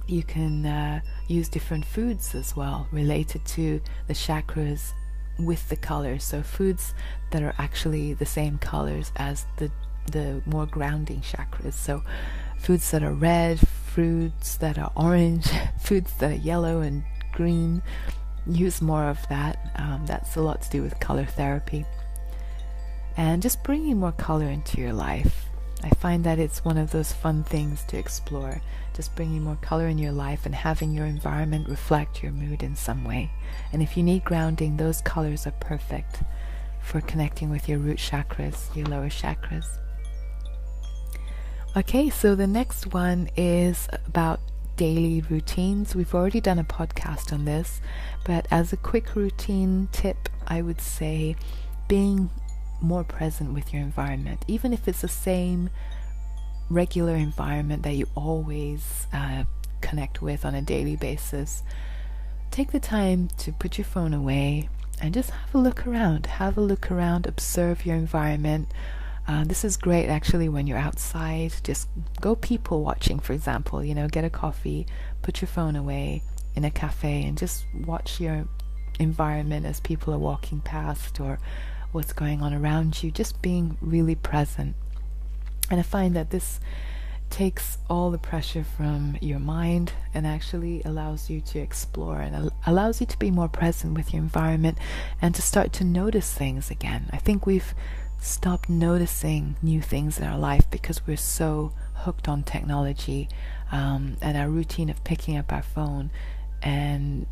you 0.06 0.22
can 0.22 0.66
uh, 0.66 1.00
use 1.28 1.48
different 1.48 1.84
foods 1.84 2.34
as 2.34 2.56
well 2.56 2.88
related 2.90 3.44
to 3.46 3.80
the 4.06 4.14
chakras 4.14 4.92
with 5.38 5.68
the 5.68 5.76
colors. 5.76 6.24
So 6.24 6.42
foods 6.42 6.94
that 7.30 7.42
are 7.42 7.54
actually 7.58 8.14
the 8.14 8.26
same 8.26 8.58
colors 8.58 9.12
as 9.16 9.46
the 9.56 9.70
the 10.10 10.42
more 10.46 10.66
grounding 10.66 11.20
chakras. 11.20 11.74
So 11.74 12.02
foods 12.58 12.90
that 12.90 13.02
are 13.02 13.12
red, 13.12 13.60
fruits 13.60 14.56
that 14.56 14.78
are 14.78 14.92
orange, 14.96 15.48
foods 15.80 16.12
that 16.18 16.32
are 16.32 16.34
yellow 16.34 16.80
and 16.80 17.04
green. 17.32 17.82
Use 18.46 18.80
more 18.80 19.04
of 19.04 19.18
that. 19.28 19.72
Um, 19.76 20.04
that's 20.06 20.36
a 20.36 20.42
lot 20.42 20.62
to 20.62 20.70
do 20.70 20.82
with 20.82 20.98
color 21.00 21.24
therapy. 21.24 21.84
And 23.16 23.42
just 23.42 23.62
bringing 23.62 23.98
more 23.98 24.12
color 24.12 24.46
into 24.46 24.80
your 24.80 24.92
life. 24.92 25.46
I 25.82 25.90
find 25.90 26.24
that 26.24 26.38
it's 26.38 26.64
one 26.64 26.76
of 26.76 26.90
those 26.90 27.12
fun 27.12 27.42
things 27.42 27.84
to 27.84 27.96
explore, 27.96 28.60
just 28.94 29.16
bringing 29.16 29.42
more 29.42 29.56
color 29.62 29.88
in 29.88 29.98
your 29.98 30.12
life 30.12 30.44
and 30.44 30.54
having 30.54 30.92
your 30.92 31.06
environment 31.06 31.68
reflect 31.68 32.22
your 32.22 32.32
mood 32.32 32.62
in 32.62 32.76
some 32.76 33.02
way. 33.04 33.30
And 33.72 33.82
if 33.82 33.96
you 33.96 34.02
need 34.02 34.24
grounding, 34.24 34.76
those 34.76 35.00
colors 35.00 35.46
are 35.46 35.52
perfect 35.52 36.22
for 36.82 37.00
connecting 37.00 37.50
with 37.50 37.68
your 37.68 37.78
root 37.78 37.98
chakras, 37.98 38.74
your 38.76 38.86
lower 38.86 39.08
chakras. 39.08 39.66
Okay, 41.76 42.10
so 42.10 42.34
the 42.34 42.46
next 42.46 42.92
one 42.92 43.30
is 43.36 43.88
about 44.06 44.40
daily 44.80 45.20
routines. 45.28 45.94
We've 45.94 46.14
already 46.14 46.40
done 46.40 46.58
a 46.58 46.64
podcast 46.64 47.34
on 47.34 47.44
this, 47.44 47.82
but 48.24 48.46
as 48.50 48.72
a 48.72 48.78
quick 48.78 49.14
routine 49.14 49.90
tip, 49.92 50.30
I 50.46 50.62
would 50.62 50.80
say 50.80 51.36
being 51.86 52.30
more 52.80 53.04
present 53.04 53.52
with 53.52 53.74
your 53.74 53.82
environment, 53.82 54.42
even 54.48 54.72
if 54.72 54.88
it's 54.88 55.02
the 55.02 55.06
same 55.06 55.68
regular 56.70 57.14
environment 57.14 57.82
that 57.82 57.92
you 57.92 58.06
always 58.14 59.06
uh, 59.12 59.44
connect 59.82 60.22
with 60.22 60.46
on 60.46 60.54
a 60.54 60.62
daily 60.62 60.96
basis. 60.96 61.62
Take 62.50 62.72
the 62.72 62.80
time 62.80 63.28
to 63.36 63.52
put 63.52 63.76
your 63.76 63.84
phone 63.84 64.14
away 64.14 64.70
and 64.98 65.12
just 65.12 65.28
have 65.28 65.54
a 65.54 65.58
look 65.58 65.86
around. 65.86 66.24
Have 66.24 66.56
a 66.56 66.62
look 66.62 66.90
around, 66.90 67.26
observe 67.26 67.84
your 67.84 67.96
environment. 67.96 68.72
Uh, 69.30 69.44
this 69.44 69.64
is 69.64 69.76
great 69.76 70.08
actually 70.08 70.48
when 70.48 70.66
you're 70.66 70.76
outside. 70.76 71.52
Just 71.62 71.88
go 72.20 72.34
people 72.34 72.82
watching, 72.82 73.20
for 73.20 73.32
example. 73.32 73.84
You 73.84 73.94
know, 73.94 74.08
get 74.08 74.24
a 74.24 74.30
coffee, 74.30 74.88
put 75.22 75.40
your 75.40 75.46
phone 75.46 75.76
away 75.76 76.24
in 76.56 76.64
a 76.64 76.70
cafe, 76.70 77.22
and 77.22 77.38
just 77.38 77.64
watch 77.86 78.18
your 78.18 78.48
environment 78.98 79.66
as 79.66 79.78
people 79.78 80.12
are 80.12 80.18
walking 80.18 80.60
past 80.60 81.20
or 81.20 81.38
what's 81.92 82.12
going 82.12 82.42
on 82.42 82.52
around 82.52 83.04
you. 83.04 83.12
Just 83.12 83.40
being 83.40 83.78
really 83.80 84.16
present. 84.16 84.74
And 85.70 85.78
I 85.78 85.84
find 85.84 86.16
that 86.16 86.30
this 86.30 86.58
takes 87.30 87.78
all 87.88 88.10
the 88.10 88.18
pressure 88.18 88.64
from 88.64 89.16
your 89.20 89.38
mind 89.38 89.92
and 90.12 90.26
actually 90.26 90.82
allows 90.84 91.30
you 91.30 91.40
to 91.40 91.60
explore 91.60 92.20
and 92.20 92.34
al- 92.34 92.52
allows 92.66 93.00
you 93.00 93.06
to 93.06 93.16
be 93.16 93.30
more 93.30 93.48
present 93.48 93.94
with 93.94 94.12
your 94.12 94.20
environment 94.20 94.76
and 95.22 95.36
to 95.36 95.40
start 95.40 95.72
to 95.74 95.84
notice 95.84 96.34
things 96.34 96.68
again. 96.68 97.08
I 97.12 97.18
think 97.18 97.46
we've 97.46 97.72
stopped 98.20 98.68
noticing 98.68 99.56
new 99.62 99.80
things 99.80 100.18
in 100.18 100.24
our 100.24 100.38
life 100.38 100.70
because 100.70 101.06
we're 101.06 101.16
so 101.16 101.72
hooked 101.94 102.28
on 102.28 102.42
technology 102.42 103.28
um, 103.72 104.16
and 104.20 104.36
our 104.36 104.48
routine 104.48 104.90
of 104.90 105.02
picking 105.04 105.36
up 105.36 105.52
our 105.52 105.62
phone 105.62 106.10
and 106.62 107.26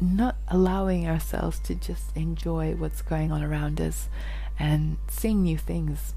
not 0.00 0.36
allowing 0.48 1.06
ourselves 1.06 1.58
to 1.60 1.74
just 1.74 2.16
enjoy 2.16 2.74
what's 2.74 3.02
going 3.02 3.32
on 3.32 3.42
around 3.42 3.80
us 3.80 4.08
and 4.58 4.96
seeing 5.08 5.42
new 5.42 5.58
things 5.58 6.14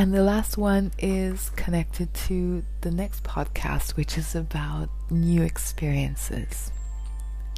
and 0.00 0.14
the 0.14 0.22
last 0.22 0.56
one 0.56 0.92
is 0.98 1.50
connected 1.56 2.14
to 2.14 2.64
the 2.80 2.90
next 2.90 3.22
podcast, 3.22 3.96
which 3.96 4.16
is 4.16 4.34
about 4.34 4.88
new 5.10 5.42
experiences. 5.42 6.72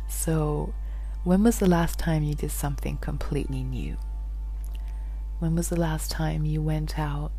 So, 0.09 0.75
when 1.25 1.45
was 1.45 1.61
the 1.61 1.69
last 1.69 1.99
time 1.99 2.25
you 2.25 2.35
did 2.35 2.51
something 2.51 2.97
completely 2.97 3.63
new? 3.63 3.97
When 5.39 5.55
was 5.55 5.69
the 5.69 5.79
last 5.79 6.11
time 6.11 6.45
you 6.45 6.61
went 6.61 6.99
out 6.99 7.31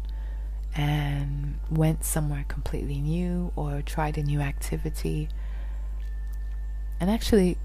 and 0.75 1.59
went 1.69 2.05
somewhere 2.05 2.45
completely 2.47 3.01
new 3.01 3.51
or 3.57 3.81
tried 3.81 4.17
a 4.17 4.23
new 4.23 4.39
activity? 4.39 5.27
And 7.01 7.09
actually, 7.09 7.57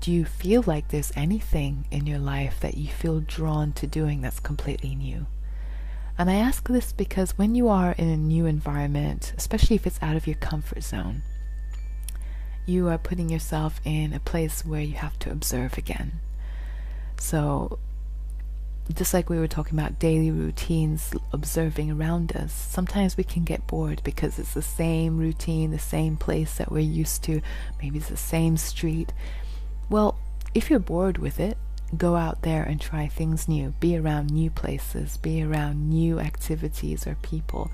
do 0.00 0.10
you 0.10 0.24
feel 0.24 0.64
like 0.66 0.88
there's 0.88 1.12
anything 1.14 1.86
in 1.92 2.06
your 2.06 2.18
life 2.18 2.58
that 2.60 2.76
you 2.76 2.88
feel 2.88 3.20
drawn 3.20 3.72
to 3.74 3.86
doing 3.86 4.20
that's 4.20 4.40
completely 4.40 4.96
new? 4.96 5.26
And 6.18 6.28
I 6.28 6.34
ask 6.34 6.68
this 6.68 6.92
because 6.92 7.38
when 7.38 7.54
you 7.54 7.68
are 7.68 7.92
in 7.92 8.08
a 8.08 8.16
new 8.16 8.44
environment, 8.44 9.32
especially 9.36 9.76
if 9.76 9.86
it's 9.86 10.02
out 10.02 10.16
of 10.16 10.26
your 10.26 10.36
comfort 10.36 10.82
zone, 10.82 11.22
you 12.66 12.88
are 12.88 12.98
putting 12.98 13.28
yourself 13.28 13.80
in 13.84 14.12
a 14.12 14.20
place 14.20 14.64
where 14.64 14.80
you 14.80 14.94
have 14.94 15.18
to 15.20 15.30
observe 15.30 15.76
again. 15.78 16.20
So, 17.18 17.78
just 18.94 19.14
like 19.14 19.28
we 19.28 19.38
were 19.38 19.48
talking 19.48 19.78
about 19.78 19.98
daily 19.98 20.30
routines, 20.30 21.12
observing 21.32 21.90
around 21.90 22.34
us, 22.34 22.52
sometimes 22.52 23.16
we 23.16 23.24
can 23.24 23.44
get 23.44 23.66
bored 23.66 24.02
because 24.02 24.38
it's 24.38 24.54
the 24.54 24.62
same 24.62 25.18
routine, 25.18 25.70
the 25.70 25.78
same 25.78 26.16
place 26.16 26.56
that 26.56 26.72
we're 26.72 26.80
used 26.80 27.22
to. 27.24 27.40
Maybe 27.80 27.98
it's 27.98 28.08
the 28.08 28.16
same 28.16 28.56
street. 28.56 29.12
Well, 29.88 30.16
if 30.54 30.70
you're 30.70 30.80
bored 30.80 31.18
with 31.18 31.38
it, 31.38 31.56
go 31.96 32.16
out 32.16 32.42
there 32.42 32.62
and 32.62 32.80
try 32.80 33.06
things 33.06 33.48
new. 33.48 33.74
Be 33.80 33.96
around 33.96 34.30
new 34.30 34.50
places, 34.50 35.16
be 35.16 35.42
around 35.42 35.90
new 35.90 36.18
activities 36.18 37.06
or 37.06 37.16
people. 37.22 37.70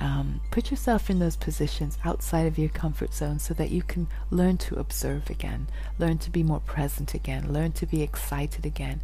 Um, 0.00 0.40
put 0.50 0.70
yourself 0.70 1.10
in 1.10 1.18
those 1.18 1.36
positions 1.36 1.98
outside 2.04 2.46
of 2.46 2.58
your 2.58 2.68
comfort 2.68 3.12
zone 3.12 3.38
so 3.40 3.52
that 3.54 3.70
you 3.70 3.82
can 3.82 4.06
learn 4.30 4.56
to 4.58 4.76
observe 4.76 5.28
again, 5.28 5.66
learn 5.98 6.18
to 6.18 6.30
be 6.30 6.42
more 6.42 6.60
present 6.60 7.14
again, 7.14 7.52
learn 7.52 7.72
to 7.72 7.86
be 7.86 8.02
excited 8.02 8.64
again, 8.64 9.00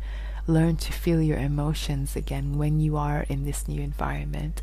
learn 0.47 0.77
to 0.77 0.93
feel 0.93 1.21
your 1.21 1.39
emotions 1.39 2.15
again 2.15 2.59
when 2.59 2.79
you 2.79 2.97
are 2.97 3.27
in 3.29 3.45
this 3.45 3.67
new 3.67 3.81
environment. 3.81 4.63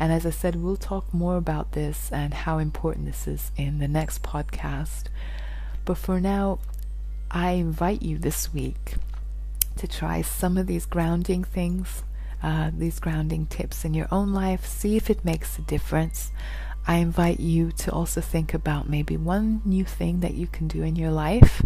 And 0.00 0.12
as 0.12 0.26
I 0.26 0.30
said, 0.30 0.56
we'll 0.56 0.76
talk 0.76 1.12
more 1.14 1.36
about 1.36 1.72
this 1.72 2.10
and 2.10 2.34
how 2.34 2.58
important 2.58 3.06
this 3.06 3.28
is 3.28 3.52
in 3.56 3.78
the 3.78 3.86
next 3.86 4.22
podcast. 4.22 5.04
But 5.84 5.96
for 5.96 6.20
now, 6.20 6.58
I 7.30 7.52
invite 7.52 8.02
you 8.02 8.18
this 8.18 8.52
week 8.52 8.94
to 9.76 9.86
try 9.86 10.22
some 10.22 10.58
of 10.58 10.66
these 10.66 10.86
grounding 10.86 11.44
things, 11.44 12.02
uh, 12.42 12.70
these 12.76 12.98
grounding 12.98 13.46
tips 13.46 13.84
in 13.84 13.94
your 13.94 14.08
own 14.10 14.32
life. 14.32 14.66
See 14.66 14.96
if 14.96 15.08
it 15.10 15.24
makes 15.24 15.58
a 15.58 15.62
difference. 15.62 16.32
I 16.86 16.96
invite 16.96 17.38
you 17.38 17.70
to 17.72 17.92
also 17.92 18.20
think 18.20 18.52
about 18.54 18.88
maybe 18.88 19.16
one 19.16 19.62
new 19.64 19.84
thing 19.84 20.20
that 20.20 20.34
you 20.34 20.48
can 20.48 20.66
do 20.66 20.82
in 20.82 20.96
your 20.96 21.12
life 21.12 21.64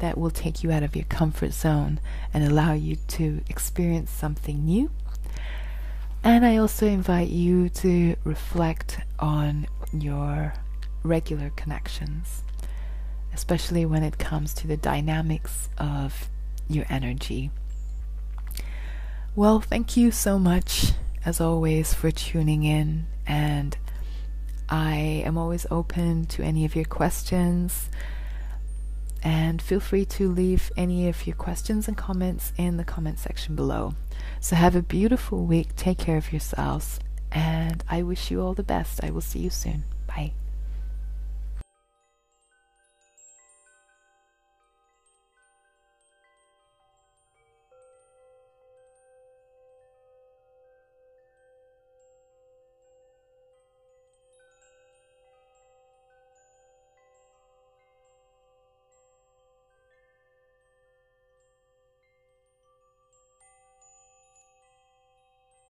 that 0.00 0.18
will 0.18 0.30
take 0.30 0.62
you 0.62 0.70
out 0.70 0.82
of 0.82 0.94
your 0.94 1.06
comfort 1.06 1.52
zone 1.52 2.00
and 2.34 2.44
allow 2.44 2.72
you 2.72 2.96
to 2.96 3.40
experience 3.48 4.10
something 4.10 4.64
new. 4.64 4.90
And 6.22 6.44
I 6.44 6.58
also 6.58 6.86
invite 6.86 7.28
you 7.28 7.70
to 7.70 8.16
reflect 8.24 8.98
on 9.18 9.66
your 9.92 10.52
regular 11.02 11.50
connections, 11.56 12.42
especially 13.32 13.86
when 13.86 14.02
it 14.02 14.18
comes 14.18 14.52
to 14.54 14.66
the 14.66 14.76
dynamics 14.76 15.70
of 15.78 16.28
your 16.68 16.84
energy. 16.90 17.50
Well, 19.36 19.60
thank 19.60 19.96
you 19.96 20.10
so 20.10 20.40
much, 20.40 20.92
as 21.24 21.40
always, 21.40 21.94
for 21.94 22.10
tuning 22.10 22.64
in, 22.64 23.06
and 23.28 23.76
I 24.68 25.22
am 25.24 25.38
always 25.38 25.66
open 25.70 26.24
to 26.26 26.42
any 26.42 26.64
of 26.64 26.74
your 26.74 26.84
questions. 26.84 27.88
And 29.22 29.62
feel 29.62 29.78
free 29.78 30.04
to 30.06 30.28
leave 30.28 30.72
any 30.76 31.08
of 31.08 31.28
your 31.28 31.36
questions 31.36 31.86
and 31.86 31.96
comments 31.96 32.52
in 32.56 32.76
the 32.76 32.84
comment 32.84 33.20
section 33.20 33.54
below. 33.54 33.94
So, 34.40 34.56
have 34.56 34.74
a 34.74 34.82
beautiful 34.82 35.44
week, 35.44 35.76
take 35.76 35.98
care 35.98 36.16
of 36.16 36.32
yourselves, 36.32 36.98
and 37.30 37.84
I 37.88 38.02
wish 38.02 38.32
you 38.32 38.42
all 38.42 38.54
the 38.54 38.64
best. 38.64 39.04
I 39.04 39.10
will 39.10 39.20
see 39.20 39.38
you 39.38 39.50
soon. 39.50 39.84